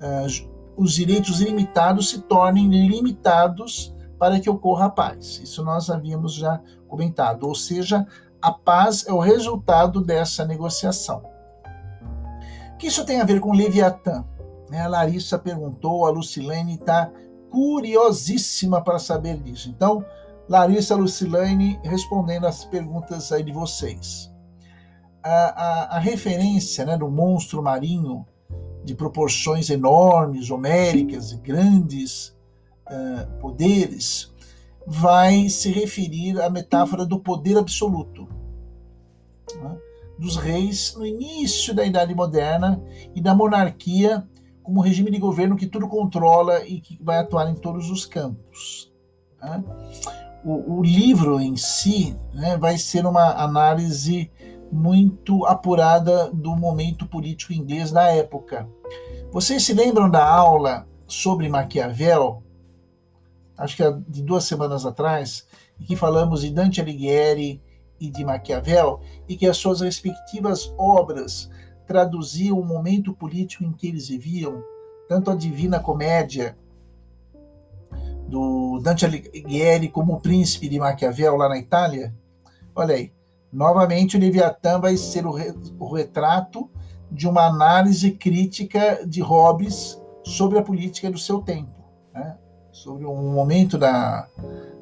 [0.00, 5.40] uh, os direitos ilimitados se tornem limitados para que ocorra a paz.
[5.42, 7.46] Isso nós havíamos já comentado.
[7.46, 8.06] Ou seja,
[8.40, 11.22] a paz é o resultado dessa negociação.
[12.74, 14.24] O que isso tem a ver com Leviatã?
[14.70, 17.10] Né, a Larissa perguntou, a Lucilene está
[17.50, 19.68] curiosíssima para saber disso.
[19.68, 20.04] Então,
[20.48, 24.32] Larissa Lucilene respondendo as perguntas aí de vocês.
[25.22, 28.24] A, a, a referência né, do monstro marinho
[28.88, 32.34] de proporções enormes, homéricas, grandes
[32.86, 34.32] uh, poderes,
[34.86, 38.26] vai se referir à metáfora do poder absoluto
[39.60, 39.76] né,
[40.18, 42.82] dos reis no início da Idade Moderna
[43.14, 44.26] e da monarquia
[44.62, 48.90] como regime de governo que tudo controla e que vai atuar em todos os campos.
[49.38, 49.62] Né.
[50.42, 54.30] O, o, livro em si né, vai ser uma análise
[54.70, 58.68] muito apurada do momento político inglês da época.
[59.30, 62.42] Vocês se lembram da aula sobre Maquiavel?
[63.56, 65.46] Acho que é de duas semanas atrás,
[65.80, 67.62] em que falamos de Dante Alighieri
[68.00, 71.50] e de Maquiavel, e que as suas respectivas obras
[71.86, 74.62] traduziam o momento político em que eles viviam,
[75.08, 76.56] tanto a Divina Comédia
[78.28, 82.14] do Dante Alighieri como o Príncipe de Maquiavel lá na Itália.
[82.74, 83.12] Olha aí,
[83.52, 86.70] Novamente, o Leviatã vai ser o, re, o retrato
[87.10, 92.36] de uma análise crítica de Hobbes sobre a política do seu tempo, né?
[92.70, 94.28] sobre um momento da,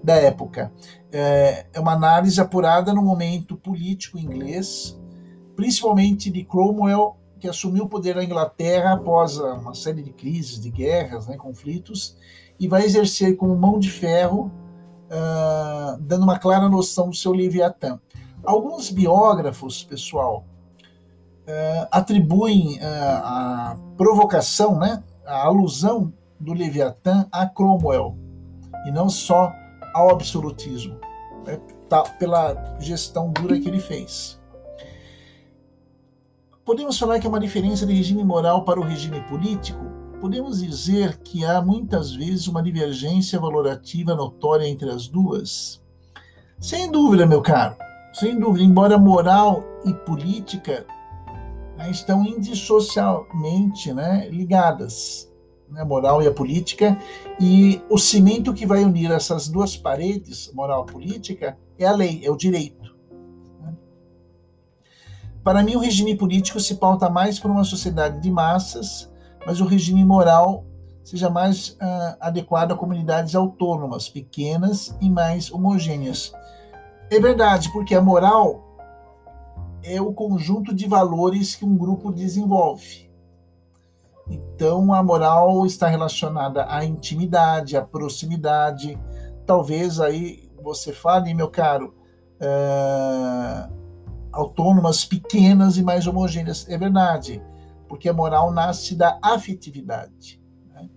[0.02, 0.72] da época.
[1.12, 4.98] É, é uma análise apurada no momento político inglês,
[5.54, 10.70] principalmente de Cromwell, que assumiu o poder na Inglaterra após uma série de crises, de
[10.70, 12.16] guerras, né, conflitos,
[12.58, 14.50] e vai exercer como mão de ferro,
[15.06, 18.00] uh, dando uma clara noção do seu Leviatã.
[18.46, 20.44] Alguns biógrafos, pessoal,
[21.48, 22.80] uh, atribuem uh,
[23.24, 28.16] a provocação, né, a alusão do Leviatã a Cromwell,
[28.86, 29.52] e não só
[29.92, 30.96] ao absolutismo,
[31.44, 31.58] né,
[32.20, 34.40] pela gestão dura que ele fez.
[36.64, 39.84] Podemos falar que é uma diferença de regime moral para o regime político?
[40.20, 45.82] Podemos dizer que há muitas vezes uma divergência valorativa notória entre as duas?
[46.60, 47.85] Sem dúvida, meu caro
[48.18, 50.86] sem dúvida, embora moral e política
[51.76, 55.30] né, estão indissocialmente né, ligadas,
[55.68, 56.98] né, a moral e a política,
[57.38, 62.22] e o cimento que vai unir essas duas paredes, moral e política, é a lei,
[62.24, 62.96] é o direito.
[63.60, 63.74] Né.
[65.44, 69.12] Para mim, o regime político se pauta mais por uma sociedade de massas,
[69.44, 70.64] mas o regime moral
[71.04, 76.32] seja mais uh, adequado a comunidades autônomas, pequenas e mais homogêneas.
[77.08, 78.64] É verdade, porque a moral
[79.82, 83.08] é o conjunto de valores que um grupo desenvolve.
[84.28, 88.98] Então, a moral está relacionada à intimidade, à proximidade.
[89.46, 91.94] Talvez aí você fale, meu caro,
[92.40, 93.72] uh,
[94.32, 96.68] autônomas pequenas e mais homogêneas.
[96.68, 97.40] É verdade,
[97.88, 100.42] porque a moral nasce da afetividade,
[100.74, 100.90] né?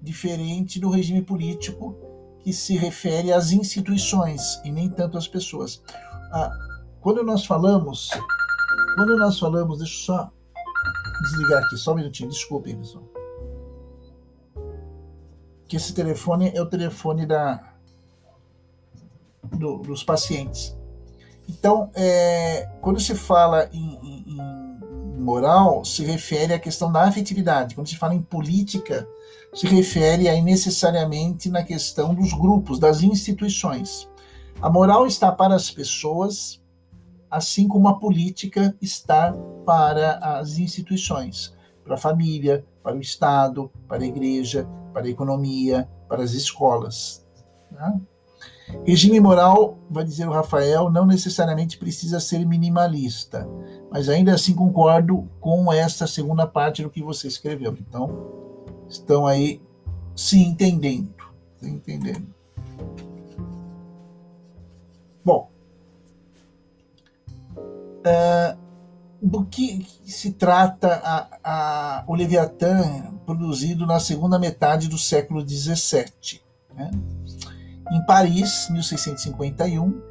[0.00, 2.09] diferente do regime político
[2.42, 5.82] que se refere às instituições e nem tanto às pessoas.
[6.32, 6.50] Ah,
[7.00, 8.10] quando nós falamos,
[8.94, 10.32] quando nós falamos, deixa eu só
[11.22, 13.04] desligar aqui, só um minutinho, desculpem, pessoal.
[15.68, 17.74] Que esse telefone é o telefone da,
[19.44, 20.76] do, dos pacientes.
[21.48, 24.69] Então, é, quando se fala em, em, em,
[25.20, 27.74] moral, se refere à questão da afetividade.
[27.74, 29.06] Quando se fala em política,
[29.54, 34.08] se refere aí necessariamente na questão dos grupos, das instituições.
[34.60, 36.60] A moral está para as pessoas,
[37.30, 39.32] assim como a política está
[39.64, 41.54] para as instituições,
[41.84, 47.26] para a família, para o Estado, para a igreja, para a economia, para as escolas.
[47.70, 48.00] Né?
[48.84, 53.48] Regime moral, vai dizer o Rafael, não necessariamente precisa ser minimalista,
[53.90, 57.76] mas ainda assim concordo com essa segunda parte do que você escreveu.
[57.80, 58.10] Então,
[58.88, 59.60] estão aí
[60.14, 61.14] se entendendo.
[61.58, 62.26] Se entendendo.
[65.24, 65.50] Bom,
[67.56, 68.58] uh,
[69.20, 76.40] do que se trata a, a, o Leviatã produzido na segunda metade do século XVII.
[76.74, 76.90] Né?
[77.92, 80.09] Em Paris, 1651,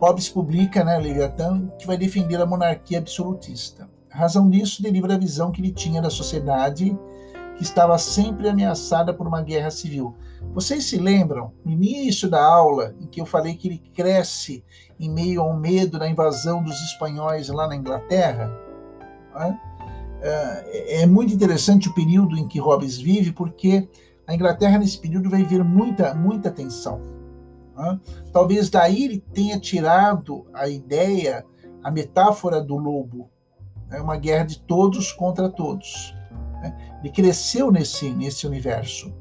[0.00, 3.86] Hobbes publica né, Leviatã, que vai defender a monarquia absolutista.
[4.10, 6.98] A razão disso deriva da visão que ele tinha da sociedade
[7.54, 10.14] que estava sempre ameaçada por uma guerra civil.
[10.54, 14.64] Vocês se lembram, no início da aula, em que eu falei que ele cresce
[14.98, 18.50] em meio ao medo da invasão dos espanhóis lá na Inglaterra?
[20.22, 23.86] É, é muito interessante o período em que Hobbes vive, porque
[24.26, 27.19] a Inglaterra nesse período vai ver muita, muita tensão.
[28.32, 31.44] Talvez daí ele tenha tirado a ideia,
[31.82, 33.30] a metáfora do lobo,
[33.90, 36.14] é uma guerra de todos contra todos.
[36.62, 36.98] Né?
[37.00, 39.12] Ele cresceu nesse, nesse universo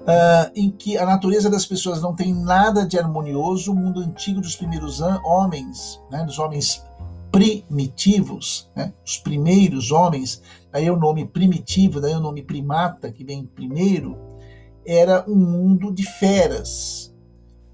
[0.00, 4.40] uh, em que a natureza das pessoas não tem nada de harmonioso, o mundo antigo
[4.40, 6.84] dos primeiros homens, né, dos homens
[7.30, 10.42] primitivos, né, os primeiros homens,
[10.72, 14.18] daí é o nome primitivo, daí é o nome primata, que vem primeiro,
[14.86, 17.14] era um mundo de feras,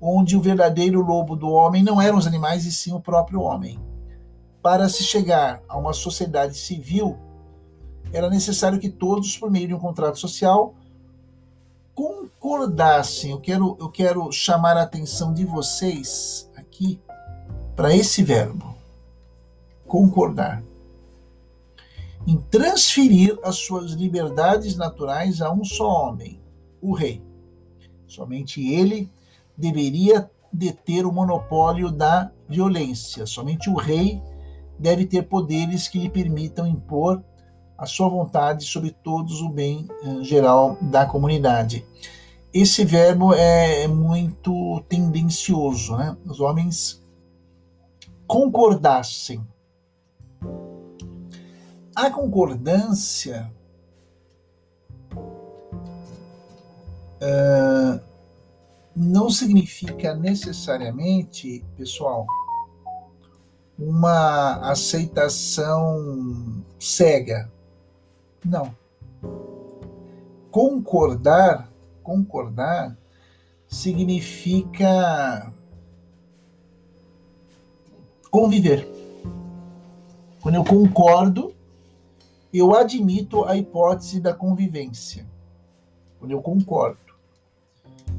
[0.00, 3.78] onde o verdadeiro lobo do homem não eram os animais e sim o próprio homem.
[4.62, 7.16] Para se chegar a uma sociedade civil,
[8.12, 10.74] era necessário que todos, por meio de um contrato social,
[11.94, 13.30] concordassem.
[13.30, 17.00] Eu quero, eu quero chamar a atenção de vocês aqui
[17.74, 18.74] para esse verbo,
[19.86, 20.62] concordar,
[22.26, 26.35] em transferir as suas liberdades naturais a um só homem,
[26.80, 27.22] o rei.
[28.06, 29.10] Somente ele
[29.56, 33.26] deveria deter o monopólio da violência.
[33.26, 34.22] Somente o rei
[34.78, 37.22] deve ter poderes que lhe permitam impor
[37.76, 41.84] a sua vontade sobre todos o bem eh, geral da comunidade.
[42.52, 46.16] Esse verbo é muito tendencioso, né?
[46.24, 47.04] Os homens
[48.26, 49.46] concordassem.
[51.94, 53.52] A concordância
[57.22, 58.00] uh,
[58.94, 62.26] não significa necessariamente, pessoal,
[63.78, 67.50] uma aceitação cega
[68.46, 68.72] não.
[70.50, 71.68] Concordar,
[72.02, 72.96] concordar
[73.66, 75.52] significa
[78.30, 78.88] conviver.
[80.40, 81.52] Quando eu concordo,
[82.54, 85.26] eu admito a hipótese da convivência.
[86.20, 87.05] Quando eu concordo.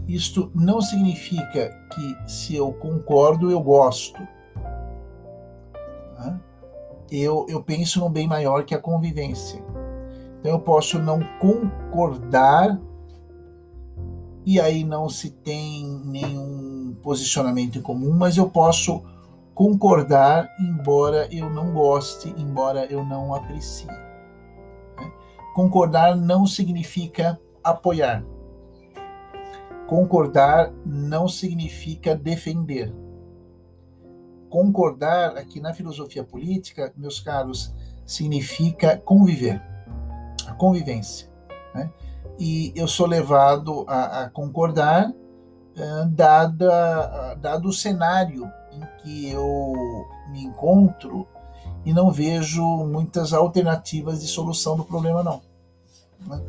[0.08, 4.26] Isto não significa que se eu concordo, eu gosto.
[7.10, 9.64] Eu, eu penso no bem maior que a convivência.
[10.40, 12.80] Então eu posso não concordar
[14.46, 19.04] e aí não se tem nenhum posicionamento em comum, mas eu posso
[19.54, 23.88] concordar, embora eu não goste, embora eu não aprecie.
[25.54, 28.24] Concordar não significa apoiar.
[29.88, 32.94] Concordar não significa defender.
[34.50, 37.74] Concordar, aqui na filosofia política, meus caros,
[38.06, 39.62] significa conviver,
[40.46, 41.30] a convivência.
[41.74, 41.90] Né?
[42.38, 49.74] E eu sou levado a, a concordar, uh, dada, dado o cenário em que eu
[50.32, 51.28] me encontro
[51.86, 55.42] e não vejo muitas alternativas de solução do problema, não.
[56.28, 56.42] Né?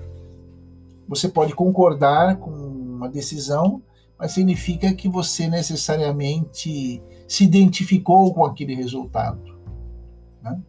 [1.09, 2.68] Você pode concordar com
[2.99, 3.83] uma decisão,
[4.19, 9.57] mas significa que você necessariamente se identificou com aquele resultado.
[10.43, 10.61] Né?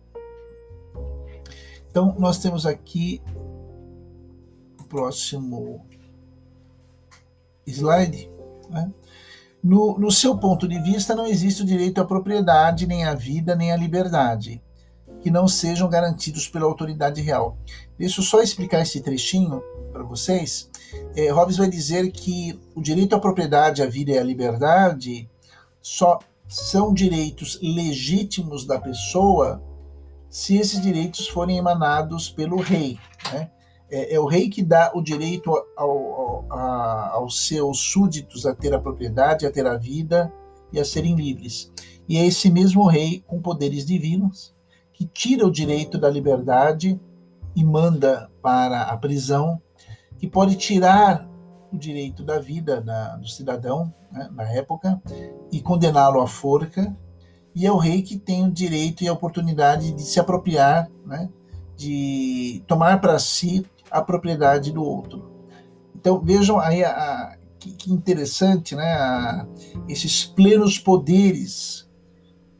[1.89, 3.21] Então, nós temos aqui
[4.79, 5.85] o próximo
[7.65, 8.29] slide.
[8.69, 8.91] Né?
[9.61, 13.55] No, no seu ponto de vista, não existe o direito à propriedade, nem à vida,
[13.55, 14.61] nem à liberdade,
[15.21, 17.57] que não sejam garantidos pela autoridade real.
[17.97, 19.61] Deixa eu só explicar esse trechinho
[19.91, 20.68] para vocês.
[21.15, 25.29] É, Hobbes vai dizer que o direito à propriedade, à vida e à liberdade
[25.81, 29.61] só são direitos legítimos da pessoa
[30.29, 32.97] se esses direitos forem emanados pelo rei.
[33.31, 33.51] Né?
[33.91, 38.53] É, é, o rei que dá o direito ao, ao, a, aos seus súditos a
[38.53, 40.31] ter a propriedade, a ter a vida
[40.71, 41.71] e a serem livres.
[42.07, 44.53] E é esse mesmo rei, com poderes divinos,
[44.93, 46.99] que tira o direito da liberdade
[47.55, 49.61] e manda para a prisão,
[50.19, 51.27] que pode tirar
[51.71, 55.01] o direito da vida da, do cidadão né, na época
[55.51, 56.95] e condená-lo à forca.
[57.55, 61.29] E é o rei que tem o direito e a oportunidade de se apropriar, né,
[61.75, 65.29] de tomar para si a propriedade do outro.
[65.95, 68.93] Então vejam aí a, a, que, que, interessante, né?
[68.93, 69.47] A,
[69.87, 71.89] esses plenos poderes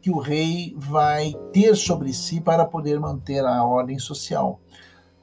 [0.01, 4.59] que o rei vai ter sobre si para poder manter a ordem social.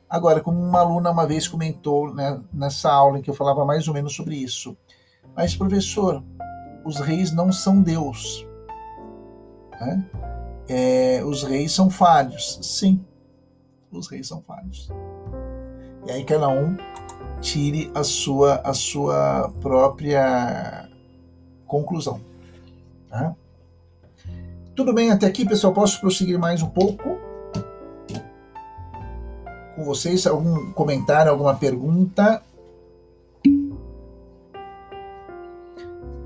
[0.09, 3.89] Agora, como uma aluna uma vez comentou né, nessa aula em que eu falava mais
[3.89, 4.77] ou menos sobre isso,
[5.35, 6.23] mas professor,
[6.85, 8.47] os reis não são Deus.
[9.81, 10.05] Né?
[10.69, 12.59] É, os reis são falhos.
[12.63, 13.05] Sim,
[13.91, 14.89] os reis são falhos.
[16.07, 16.77] E aí cada um
[17.41, 20.89] tire a sua, a sua própria
[21.67, 22.21] conclusão.
[23.09, 23.35] Tá?
[24.75, 25.73] Tudo bem até aqui, pessoal?
[25.73, 27.26] Posso prosseguir mais um pouco?
[29.77, 32.43] Com vocês, algum comentário, alguma pergunta?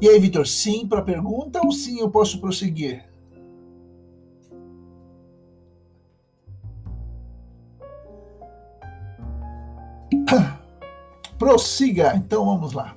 [0.00, 3.04] E aí, Vitor, sim para a pergunta ou sim eu posso prosseguir?
[11.36, 12.14] Prossiga.
[12.14, 12.96] Então vamos lá.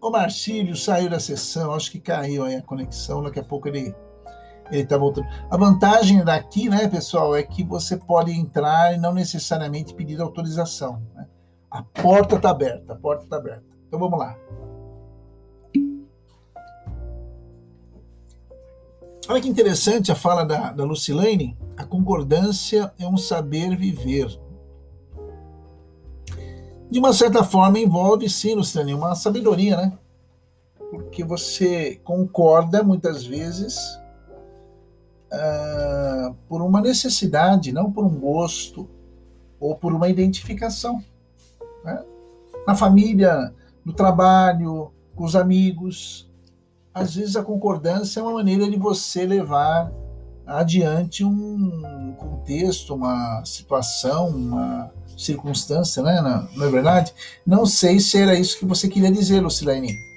[0.00, 3.94] O Marcílio saiu da sessão, acho que caiu aí a conexão, daqui a pouco ele
[4.72, 5.28] ele está voltando.
[5.50, 11.00] A vantagem daqui, né, pessoal, é que você pode entrar e não necessariamente pedir autorização.
[11.14, 11.26] Né?
[11.70, 13.64] A porta está aberta, a porta está aberta.
[13.86, 14.36] Então vamos lá.
[19.28, 21.56] Olha que interessante a fala da, da Lucilene.
[21.76, 24.36] A concordância é um saber viver
[26.92, 29.98] de uma certa forma envolve sim, Luciane, uma sabedoria, né?
[30.90, 33.74] Porque você concorda muitas vezes
[35.32, 38.88] uh, por uma necessidade, não por um gosto
[39.58, 41.02] ou por uma identificação.
[41.84, 42.04] Né?
[42.66, 43.52] Na família,
[43.84, 46.30] no trabalho, com os amigos.
[46.94, 49.90] Às vezes a concordância é uma maneira de você levar
[50.46, 56.20] adiante um contexto, uma situação, uma circunstância, né?
[56.20, 57.14] Não, não é verdade?
[57.46, 60.11] Não sei se era isso que você queria dizer, Lucilene.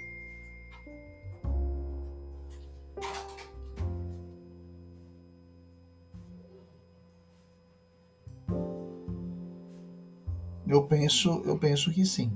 [10.68, 12.36] Eu penso, eu penso que sim.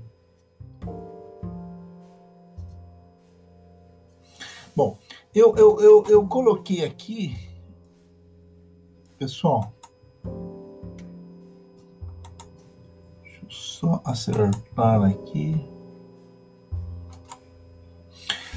[4.75, 4.97] Bom,
[5.33, 7.35] eu, eu, eu, eu coloquei aqui,
[9.17, 9.73] pessoal,
[13.49, 15.55] só acertar aqui.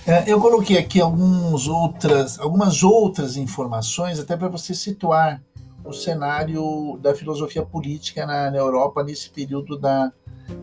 [0.06, 5.42] É, eu coloquei aqui alguns outras, algumas outras informações, até para você situar
[5.84, 10.12] o cenário da filosofia política na, na Europa nesse período da,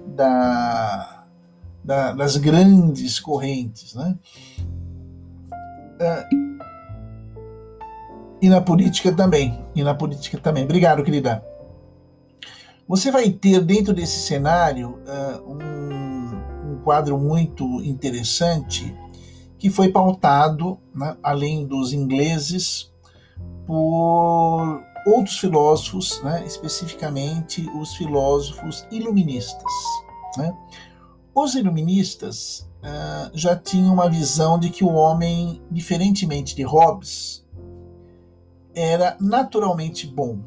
[0.07, 1.25] da,
[1.83, 3.95] da, das grandes correntes.
[3.95, 4.17] Né?
[5.99, 6.25] É,
[8.41, 9.59] e na política também.
[9.75, 10.63] E na política também.
[10.63, 11.43] Obrigado, querida.
[12.87, 18.95] Você vai ter dentro desse cenário uh, um, um, quadro muito interessante
[19.59, 22.91] que foi pautado, né, além dos ingleses,
[23.67, 29.71] por outros filósofos, né, especificamente os filósofos iluministas.
[30.37, 30.55] Né?
[31.33, 37.45] Os iluministas uh, já tinham uma visão de que o homem, diferentemente de Hobbes,
[38.73, 40.39] era naturalmente bom.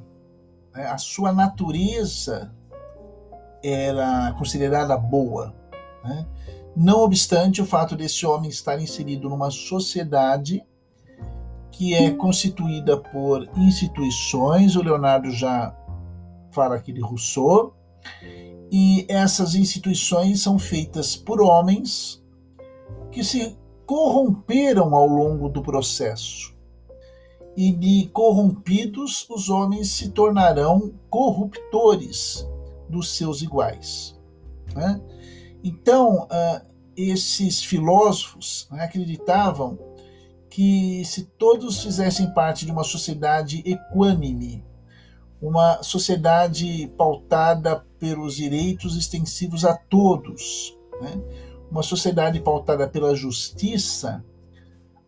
[0.75, 0.87] Né?
[0.87, 2.53] A sua natureza
[3.63, 5.55] era considerada boa.
[6.05, 6.27] Né?
[6.75, 10.65] Não obstante o fato desse homem estar inserido numa sociedade
[11.73, 15.75] que é constituída por instituições, o Leonardo já
[16.53, 17.75] fala aqui de Rousseau,
[18.71, 22.23] e essas instituições são feitas por homens
[23.11, 26.55] que se corromperam ao longo do processo.
[27.57, 32.49] E de corrompidos, os homens se tornarão corruptores
[32.89, 34.19] dos seus iguais.
[34.75, 35.01] Né?
[35.63, 36.67] Então, uh,
[36.97, 39.79] esses filósofos né, acreditavam
[40.53, 44.63] que se todos fizessem parte de uma sociedade equânime,
[45.41, 51.19] uma sociedade pautada pelos direitos extensivos a todos, né?
[51.71, 54.23] uma sociedade pautada pela justiça,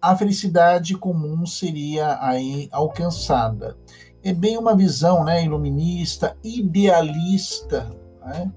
[0.00, 3.76] a felicidade comum seria aí alcançada.
[4.22, 7.90] É bem uma visão né, iluminista, idealista
[8.24, 8.50] né,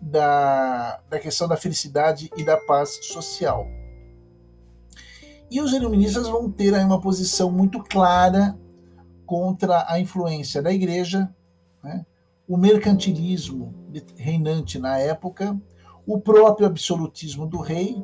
[0.00, 3.66] da, da questão da felicidade e da paz social.
[5.52, 8.58] E os iluministas vão ter aí uma posição muito clara
[9.26, 11.28] contra a influência da igreja,
[11.84, 12.06] né,
[12.48, 13.74] o mercantilismo
[14.16, 15.54] reinante na época,
[16.06, 18.02] o próprio absolutismo do rei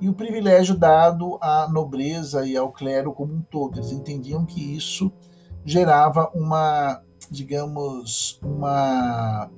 [0.00, 3.78] e o privilégio dado à nobreza e ao clero como um todo.
[3.78, 5.12] Eles entendiam que isso
[5.64, 7.00] gerava uma,
[7.30, 9.48] digamos, uma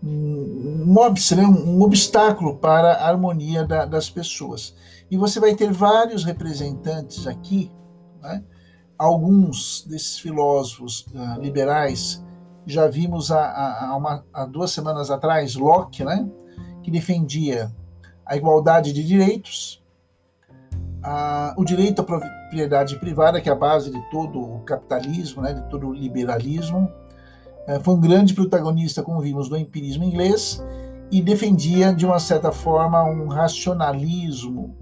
[0.00, 4.72] um, um, um obstáculo para a harmonia da, das pessoas.
[5.10, 7.70] E você vai ter vários representantes aqui,
[8.22, 8.42] né?
[8.98, 12.24] alguns desses filósofos uh, liberais,
[12.66, 16.26] já vimos há, há, uma, há, duas semanas atrás, Locke, né?
[16.82, 17.70] que defendia
[18.24, 19.82] a igualdade de direitos,
[21.04, 25.52] uh, o direito à propriedade privada, que é a base de todo o capitalismo, né?
[25.52, 26.90] de todo o liberalismo.
[27.68, 30.62] Uh, foi um grande protagonista, como vimos, do empirismo inglês
[31.10, 34.74] e defendia, de uma certa forma, um racionalismo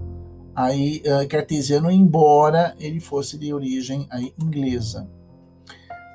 [0.54, 5.08] aí uh, cartesiano, embora ele fosse de origem aí, inglesa.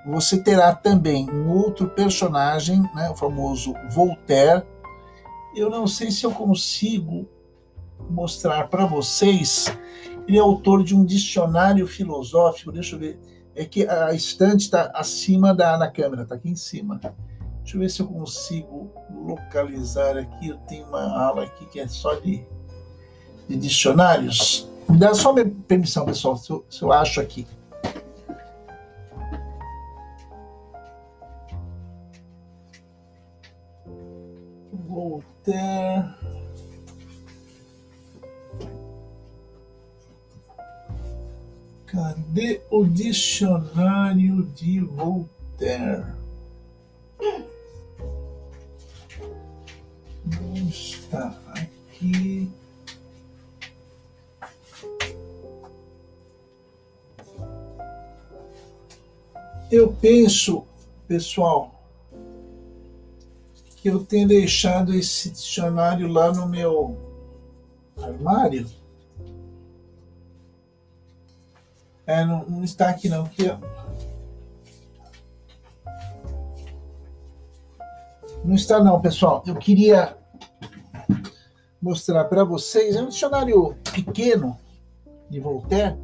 [0.07, 4.63] Você terá também um outro personagem, né, o famoso Voltaire.
[5.55, 7.27] Eu não sei se eu consigo
[8.09, 9.65] mostrar para vocês.
[10.27, 12.71] Ele é autor de um dicionário filosófico.
[12.71, 13.19] Deixa eu ver.
[13.53, 17.01] É que a estante está acima da na câmera, está aqui em cima.
[17.57, 20.49] Deixa eu ver se eu consigo localizar aqui.
[20.49, 22.45] Eu tenho uma ala aqui que é só de
[23.47, 24.67] de dicionários.
[24.89, 27.45] Me dá só minha permissão, pessoal, se eu, se eu acho aqui.
[34.71, 36.15] Voltaire.
[41.85, 46.05] Cadê o dicionário de Voltaire?
[50.25, 52.51] Não está aqui.
[59.69, 60.65] Eu penso,
[61.07, 61.77] pessoal,
[63.75, 66.97] que eu tenho deixado esse dicionário lá no meu
[68.01, 68.65] armário.
[72.05, 73.87] É, não, não está aqui não, ó.
[78.43, 79.43] Não está não, pessoal.
[79.45, 80.17] Eu queria
[81.81, 82.95] mostrar para vocês.
[82.95, 84.57] É um dicionário pequeno
[85.29, 85.97] de Voltaire,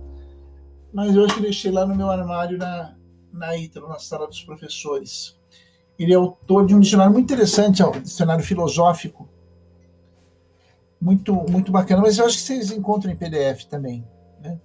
[0.93, 2.93] mas eu acho que deixei lá no meu armário na,
[3.33, 5.35] na ITRO, na sala dos professores.
[5.97, 9.27] Ele é autor de um dicionário muito interessante, um dicionário filosófico,
[11.01, 14.07] muito, muito bacana, mas eu acho que vocês encontram em PDF também.
[14.39, 14.57] Né?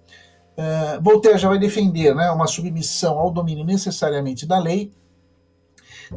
[0.57, 4.93] Uh, Voltaire já vai defender né, uma submissão ao domínio necessariamente da lei,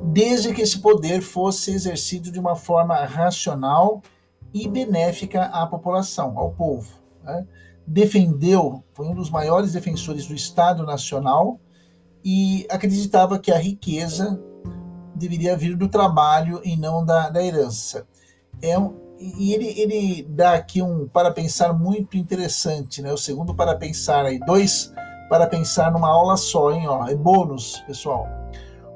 [0.03, 4.01] desde que esse poder fosse exercido de uma forma racional
[4.53, 6.89] e benéfica à população, ao povo.
[7.23, 7.45] Né?
[7.85, 11.59] Defendeu, foi um dos maiores defensores do Estado Nacional
[12.23, 14.39] e acreditava que a riqueza
[15.15, 18.07] deveria vir do trabalho e não da, da herança.
[18.61, 23.13] É um, e ele, ele dá aqui um para pensar muito interessante, né?
[23.13, 24.91] O segundo para pensar aí, dois
[25.29, 26.87] para pensar numa aula só, hein?
[26.87, 28.27] Ó, é bônus, pessoal.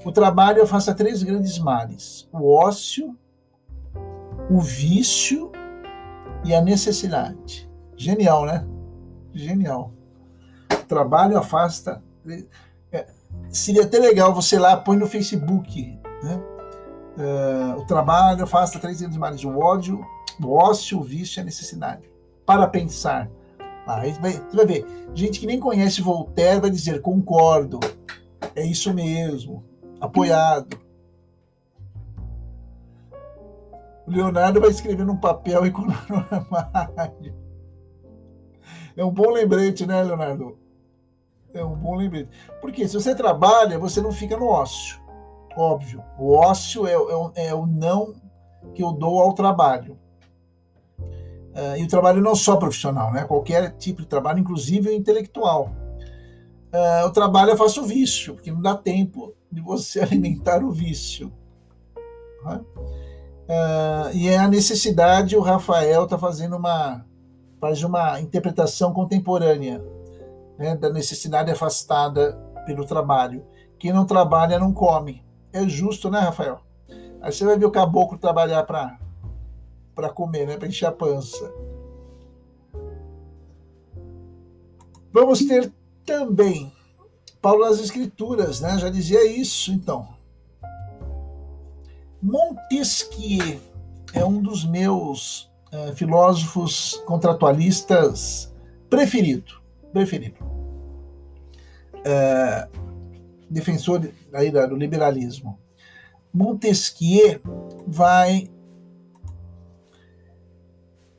[0.03, 3.15] O trabalho afasta três grandes males: o ócio,
[4.49, 5.52] o vício
[6.43, 7.69] e a necessidade.
[7.95, 8.65] Genial, né?
[9.34, 9.93] Genial.
[10.72, 12.03] O trabalho afasta
[13.56, 16.44] seria até legal você lá põe no Facebook, né?
[17.18, 20.06] Uh, o trabalho afasta três anos mais o ódio,
[20.44, 22.11] o ócio, o vício e a necessidade.
[22.45, 23.30] Para pensar.
[23.88, 27.80] Ah, vai, você vai ver, gente que nem conhece Voltaire vai dizer concordo,
[28.56, 29.64] é isso mesmo,
[30.02, 30.77] apoiado.
[34.07, 37.34] O Leonardo vai escrever num papel e colar no.
[38.98, 40.57] É um bom lembrete, né, Leonardo?
[41.56, 42.30] É um bom lembrete.
[42.60, 44.99] Porque se você trabalha, você não fica no ócio.
[45.56, 46.03] Óbvio.
[46.19, 48.14] O ócio é, é, é o não
[48.73, 49.98] que eu dou ao trabalho.
[50.99, 53.23] Uh, e o trabalho não só profissional, né?
[53.23, 55.72] Qualquer tipo de trabalho, inclusive o intelectual.
[56.73, 61.32] Uh, o trabalho eu faço vício, porque não dá tempo de você alimentar o vício.
[62.45, 67.06] Uh, e é a necessidade, o Rafael está fazendo uma,
[67.61, 69.82] faz uma interpretação contemporânea
[70.57, 72.34] né, da necessidade afastada
[72.65, 73.45] pelo trabalho.
[73.77, 75.23] Quem não trabalha não come.
[75.52, 76.61] É justo, né, Rafael?
[77.22, 81.53] Aí você vai ver o caboclo trabalhar para comer, né, para encher a pança.
[85.11, 85.72] Vamos ter
[86.06, 86.76] também
[87.45, 88.77] Paulo nas Escrituras, né?
[88.80, 90.07] Já dizia isso, então.
[92.19, 93.61] Montesquieu
[94.14, 98.52] é um dos meus é, filósofos contratualistas
[98.90, 99.61] preferido,
[99.95, 100.35] preferido.
[102.03, 102.67] É,
[103.49, 105.57] defensor aí do liberalismo.
[106.34, 107.39] Montesquieu
[107.88, 108.49] vai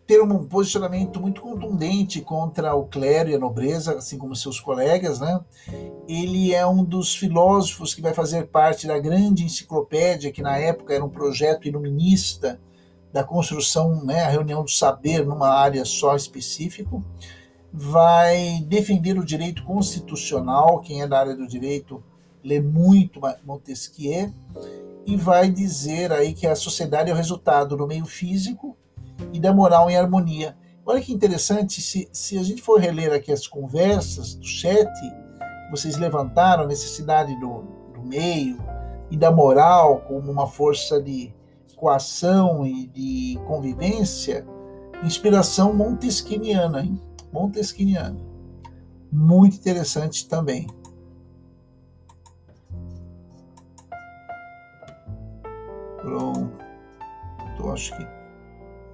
[0.06, 5.20] ter um posicionamento muito contundente contra o clero e a nobreza, assim como seus colegas,
[5.20, 5.40] né?
[6.06, 10.94] Ele é um dos filósofos que vai fazer parte da grande enciclopédia, que na época
[10.94, 12.60] era um projeto iluminista
[13.10, 17.02] da construção, né, a reunião do saber numa área só específico.
[17.78, 22.02] Vai defender o direito constitucional, quem é da área do direito
[22.42, 24.32] lê muito Montesquieu,
[25.04, 28.74] e vai dizer aí que a sociedade é o resultado do meio físico
[29.30, 30.56] e da moral em harmonia.
[30.86, 34.90] Olha que interessante, se, se a gente for reler aqui as conversas do chat,
[35.70, 38.58] vocês levantaram a necessidade do, do meio
[39.10, 41.34] e da moral como uma força de
[41.76, 44.46] coação e de convivência,
[45.04, 47.00] inspiração montesquiniana, hein?
[47.36, 48.18] Montesquiniana.
[49.12, 50.66] Muito interessante também.
[56.00, 56.56] Pronto.
[57.70, 58.06] Acho que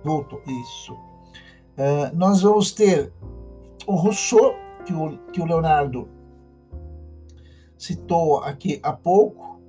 [0.03, 0.43] Voltou.
[0.45, 0.93] Isso.
[0.93, 3.13] Uh, nós vamos ter
[3.87, 6.09] o Rousseau, que o, que o Leonardo
[7.79, 9.61] citou aqui há pouco,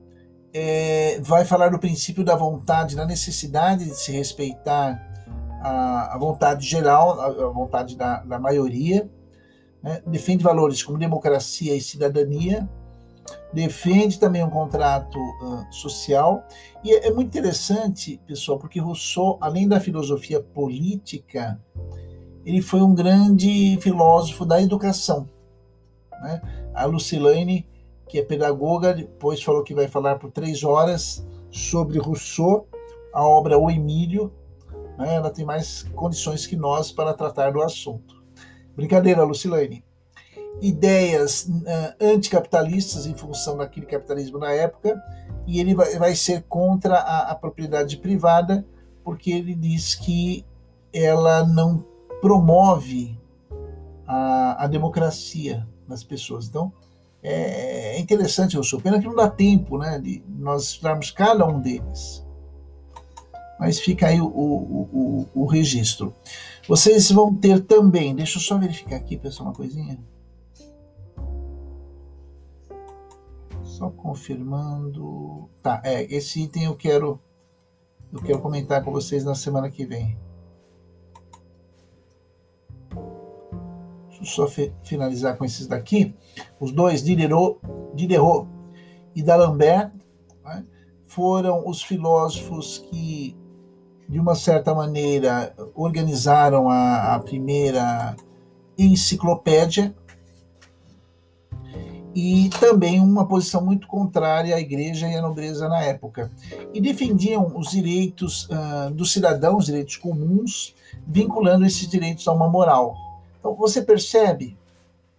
[0.51, 5.12] é, vai falar do princípio da vontade, da necessidade de se respeitar
[5.63, 9.09] a, a vontade geral, a, a vontade da, da maioria,
[9.81, 10.01] né?
[10.05, 12.69] defende valores como democracia e cidadania,
[13.53, 16.43] defende também um contrato uh, social.
[16.83, 21.59] E é, é, muito interessante, pessoal, porque Rousseau, além da filosofia política,
[22.45, 25.29] ele foi um grande filósofo da educação.
[26.21, 26.41] Né?
[26.73, 27.65] A Lucilene,
[28.09, 32.67] que é pedagoga, depois falou que vai falar por três horas sobre Rousseau,
[33.13, 34.33] a obra O Emílio.
[34.97, 35.15] Né?
[35.15, 38.23] Ela tem mais condições que nós para tratar do assunto.
[38.75, 39.83] Brincadeira, Lucilene
[40.61, 45.01] ideias uh, anticapitalistas em função daquele capitalismo na época,
[45.45, 48.65] e ele vai, vai ser contra a, a, propriedade privada,
[49.03, 50.45] porque ele diz que
[50.93, 51.85] ela não
[52.21, 53.19] promove
[54.07, 56.47] a, a democracia nas pessoas.
[56.47, 56.71] Então,
[57.21, 61.45] é, é interessante, eu sou pena que não dá tempo né, de nós estudarmos cada
[61.45, 62.22] um deles.
[63.63, 66.13] Mas fica aí o, o, o, o registro.
[66.67, 69.97] Vocês vão ter também, deixa eu só verificar aqui, pessoal, uma coisinha.
[73.63, 75.49] Só confirmando.
[75.61, 77.17] Tá, é, esse item eu quero
[78.11, 80.19] eu quero comentar com vocês na semana que vem.
[84.09, 84.47] Deixa eu só
[84.83, 86.13] finalizar com esses daqui.
[86.59, 87.61] Os dois, Diderot,
[87.95, 88.45] Diderot
[89.15, 89.93] e D'Alembert,
[90.43, 90.65] né,
[91.05, 93.41] foram os filósofos que,
[94.07, 98.15] de uma certa maneira, organizaram a, a primeira
[98.77, 99.93] enciclopédia
[102.15, 106.31] e também uma posição muito contrária à igreja e à nobreza na época.
[106.73, 110.75] E defendiam os direitos uh, dos cidadãos, direitos comuns,
[111.07, 112.95] vinculando esses direitos a uma moral.
[113.39, 114.55] Então você percebe,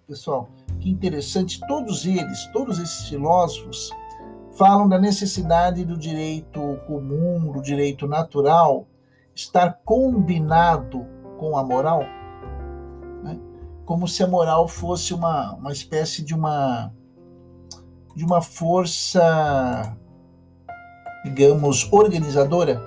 [0.07, 0.49] pessoal,
[0.79, 3.91] que interessante, todos eles, todos esses filósofos,
[4.57, 8.87] falam da necessidade do direito comum, do direito natural,
[9.35, 11.07] estar combinado
[11.39, 12.05] com a moral
[13.85, 16.93] como se a moral fosse uma, uma espécie de uma
[18.15, 19.97] de uma força,
[21.25, 22.81] digamos, organizadora.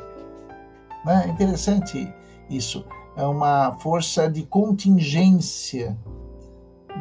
[1.06, 1.26] Né?
[1.26, 2.14] É interessante
[2.50, 2.86] isso.
[3.18, 5.98] É uma força de contingência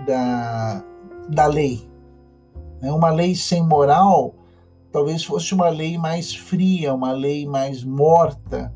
[0.05, 0.83] da,
[1.29, 1.89] da lei.
[2.83, 4.35] É uma lei sem moral
[4.93, 8.73] talvez fosse uma lei mais fria, uma lei mais morta,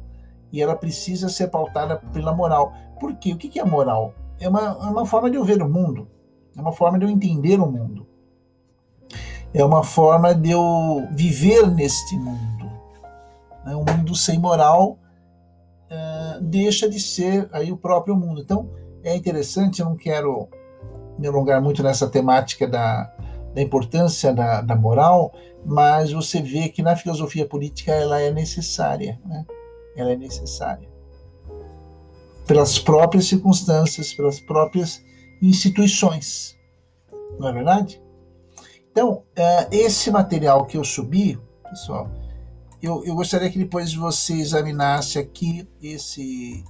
[0.52, 2.72] e ela precisa ser pautada pela moral.
[2.98, 3.32] Por quê?
[3.32, 4.14] O que é moral?
[4.38, 6.08] É uma, é uma forma de eu ver o mundo,
[6.56, 8.06] é uma forma de eu entender o mundo,
[9.52, 12.70] é uma forma de eu viver neste mundo.
[13.64, 13.74] Né?
[13.74, 14.98] Um mundo sem moral
[15.90, 18.40] uh, deixa de ser aí o próprio mundo.
[18.40, 18.68] Então
[19.02, 20.48] é interessante, eu não quero
[21.18, 23.12] me alongar muito nessa temática da,
[23.54, 25.32] da importância da, da moral,
[25.64, 29.44] mas você vê que na filosofia política ela é necessária, né?
[29.96, 30.90] Ela é necessária
[32.50, 35.00] pelas próprias circunstâncias, pelas próprias
[35.40, 36.58] instituições,
[37.38, 38.02] não é verdade?
[38.90, 42.10] Então, é, esse material que eu subi, pessoal,
[42.82, 46.64] eu, eu gostaria que depois você examinasse aqui esse,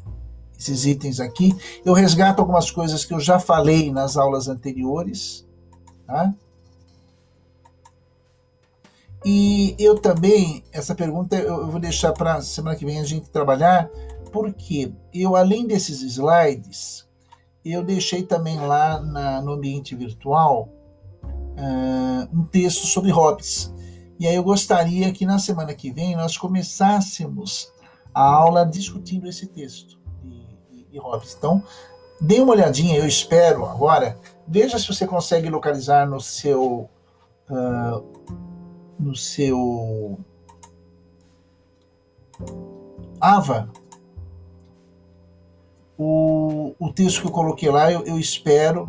[0.58, 1.56] esses itens aqui.
[1.82, 5.48] Eu resgato algumas coisas que eu já falei nas aulas anteriores,
[6.06, 6.34] tá?
[9.24, 13.90] E eu também, essa pergunta eu vou deixar para semana que vem a gente trabalhar,
[14.32, 17.06] porque eu, além desses slides,
[17.64, 20.68] eu deixei também lá na, no ambiente virtual
[21.22, 23.72] uh, um texto sobre hobbies.
[24.18, 27.70] E aí eu gostaria que na semana que vem nós começássemos
[28.14, 31.34] a aula discutindo esse texto de, de, de hobbies.
[31.36, 31.62] Então,
[32.20, 34.18] dê uma olhadinha, eu espero agora.
[34.46, 36.88] Veja se você consegue localizar no seu.
[37.48, 38.49] Uh,
[39.00, 40.18] no seu
[43.20, 43.68] Ava,
[45.98, 48.88] o, o texto que eu coloquei lá, eu, eu espero,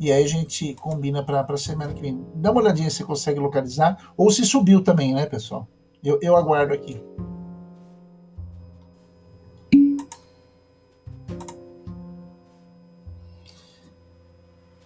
[0.00, 2.24] e aí a gente combina para a semana que vem.
[2.34, 5.68] Dá uma olhadinha se consegue localizar, ou se subiu também, né, pessoal?
[6.02, 7.02] Eu, eu aguardo aqui.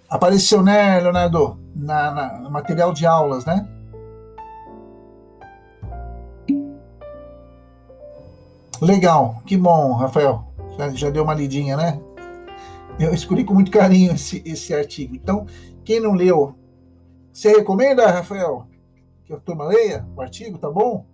[0.09, 1.59] Apareceu, né, Leonardo?
[1.74, 3.66] Na, na, material de aulas, né?
[8.82, 10.44] Legal, que bom, Rafael.
[10.76, 12.00] Já, já deu uma lidinha, né?
[12.98, 15.14] Eu escolhi com muito carinho esse, esse artigo.
[15.14, 15.46] Então,
[15.84, 16.56] quem não leu,
[17.32, 18.66] você recomenda, Rafael,
[19.24, 21.06] que a turma leia o artigo, tá bom?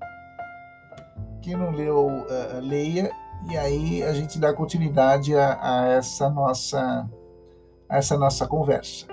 [1.42, 3.12] Quem não leu, uh, leia,
[3.50, 7.06] e aí a gente dá continuidade a, a, essa nossa
[7.86, 9.06] a essa nossa conversa.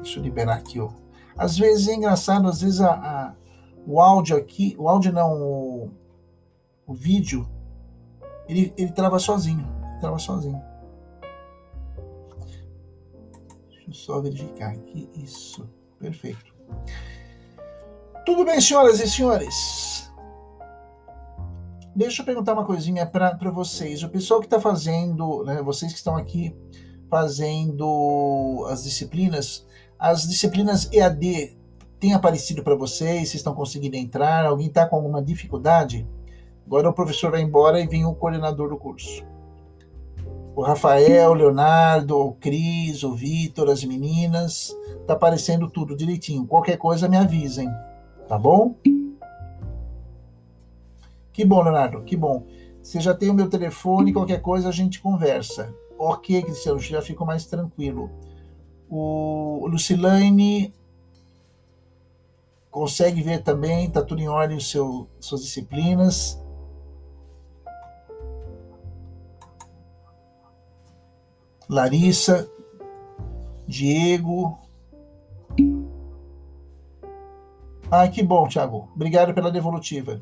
[0.00, 0.80] Deixa eu liberar aqui.
[0.80, 0.88] Ó.
[1.36, 3.34] Às vezes é engraçado, às vezes a, a
[3.86, 5.90] o áudio aqui, o áudio não,
[6.88, 7.46] o vídeo,
[8.48, 9.68] ele, ele trava sozinho.
[10.00, 10.60] Trava sozinho.
[13.68, 15.08] Deixa eu só verificar aqui.
[15.14, 15.68] Isso.
[16.00, 16.56] Perfeito.
[18.24, 20.10] Tudo bem, senhoras e senhores?
[21.94, 24.02] Deixa eu perguntar uma coisinha para vocês.
[24.02, 26.56] O pessoal que está fazendo, né, vocês que estão aqui
[27.10, 29.66] fazendo as disciplinas,
[29.98, 31.58] as disciplinas EAD
[31.98, 33.28] têm aparecido para vocês?
[33.28, 34.46] Vocês estão conseguindo entrar?
[34.46, 36.06] Alguém está com alguma dificuldade?
[36.68, 39.24] Agora o professor vai embora e vem o coordenador do curso.
[40.54, 44.76] O Rafael, o Leonardo, o Cris, o Vitor, as meninas.
[45.06, 46.46] Tá aparecendo tudo direitinho.
[46.46, 47.70] Qualquer coisa me avisem,
[48.28, 48.74] tá bom?
[51.32, 52.44] Que bom, Leonardo, que bom.
[52.82, 55.74] Você já tem o meu telefone, qualquer coisa a gente conversa.
[55.98, 58.10] Ok, Cristiano, já fico mais tranquilo.
[58.90, 60.74] O Lucilane
[62.70, 66.38] consegue ver também, tá tudo em ordem, seu, suas disciplinas.
[71.68, 72.48] Larissa,
[73.66, 74.58] Diego.
[77.90, 78.88] Ah, que bom, Thiago.
[78.94, 80.20] Obrigado pela devolutiva.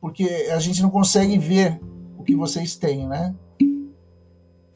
[0.00, 1.80] Porque a gente não consegue ver
[2.18, 3.34] o que vocês têm, né?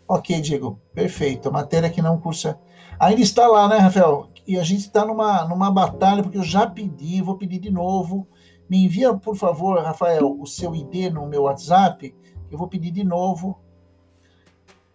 [0.08, 0.80] Ok, Diego.
[0.94, 1.52] Perfeito.
[1.52, 2.58] Matéria que não cursa.
[2.98, 4.30] Ainda está lá, né, Rafael?
[4.46, 8.26] E a gente está numa, numa batalha, porque eu já pedi, vou pedir de novo.
[8.68, 12.14] Me envia, por favor, Rafael, o seu ID no meu WhatsApp.
[12.50, 13.58] Eu vou pedir de novo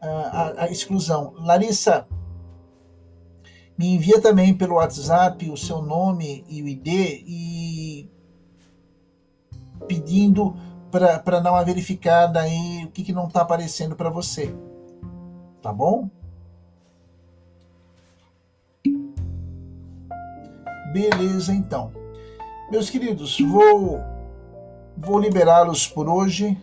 [0.05, 1.33] a, a exclusão.
[1.37, 2.07] Larissa,
[3.77, 8.09] me envia também pelo WhatsApp o seu nome e o ID e
[9.87, 10.55] pedindo
[10.89, 14.55] para dar uma verificada aí o que, que não está aparecendo para você.
[15.61, 16.09] Tá bom?
[20.93, 21.91] Beleza, então.
[22.71, 23.99] Meus queridos, vou,
[24.97, 26.57] vou liberá-los por hoje.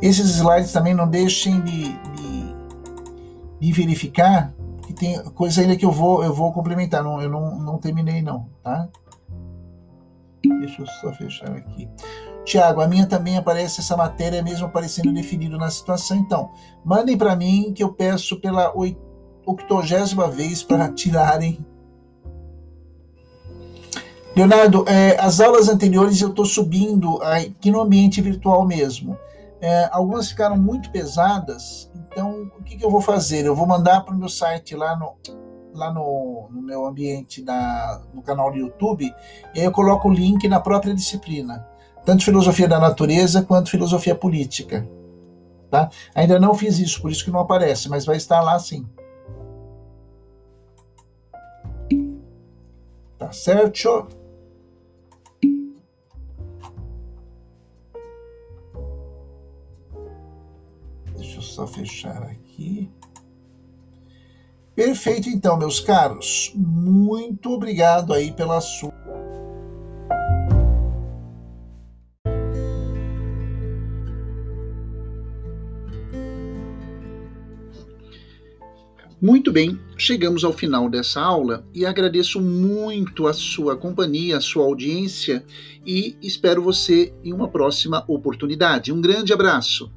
[0.00, 2.54] Esses slides também não deixem de, de,
[3.60, 4.52] de verificar
[4.88, 8.22] E tem coisa ainda que eu vou, eu vou complementar, não, eu não, não terminei
[8.22, 8.88] não, tá?
[10.60, 11.88] Deixa eu só fechar aqui.
[12.44, 16.16] Tiago, a minha também aparece essa matéria mesmo aparecendo definido na situação.
[16.16, 16.50] Então,
[16.82, 18.72] mandem para mim que eu peço pela
[19.44, 21.58] octogésima vez para tirarem.
[24.34, 29.18] Leonardo, é, as aulas anteriores eu estou subindo aqui no ambiente virtual mesmo.
[29.60, 33.44] É, algumas ficaram muito pesadas, então o que, que eu vou fazer?
[33.44, 35.16] Eu vou mandar para o meu site lá no,
[35.74, 39.12] lá no, no meu ambiente, da, no canal do YouTube,
[39.54, 41.66] e eu coloco o link na própria disciplina,
[42.04, 44.86] tanto filosofia da natureza quanto filosofia política.
[45.70, 45.90] Tá?
[46.14, 48.86] Ainda não fiz isso, por isso que não aparece, mas vai estar lá sim.
[53.18, 54.06] Tá certo?
[61.58, 62.88] Só fechar aqui.
[64.76, 66.52] Perfeito, então, meus caros.
[66.54, 68.92] Muito obrigado aí pela sua.
[79.20, 84.64] Muito bem, chegamos ao final dessa aula e agradeço muito a sua companhia, a sua
[84.64, 85.44] audiência
[85.84, 88.92] e espero você em uma próxima oportunidade.
[88.92, 89.90] Um grande abraço.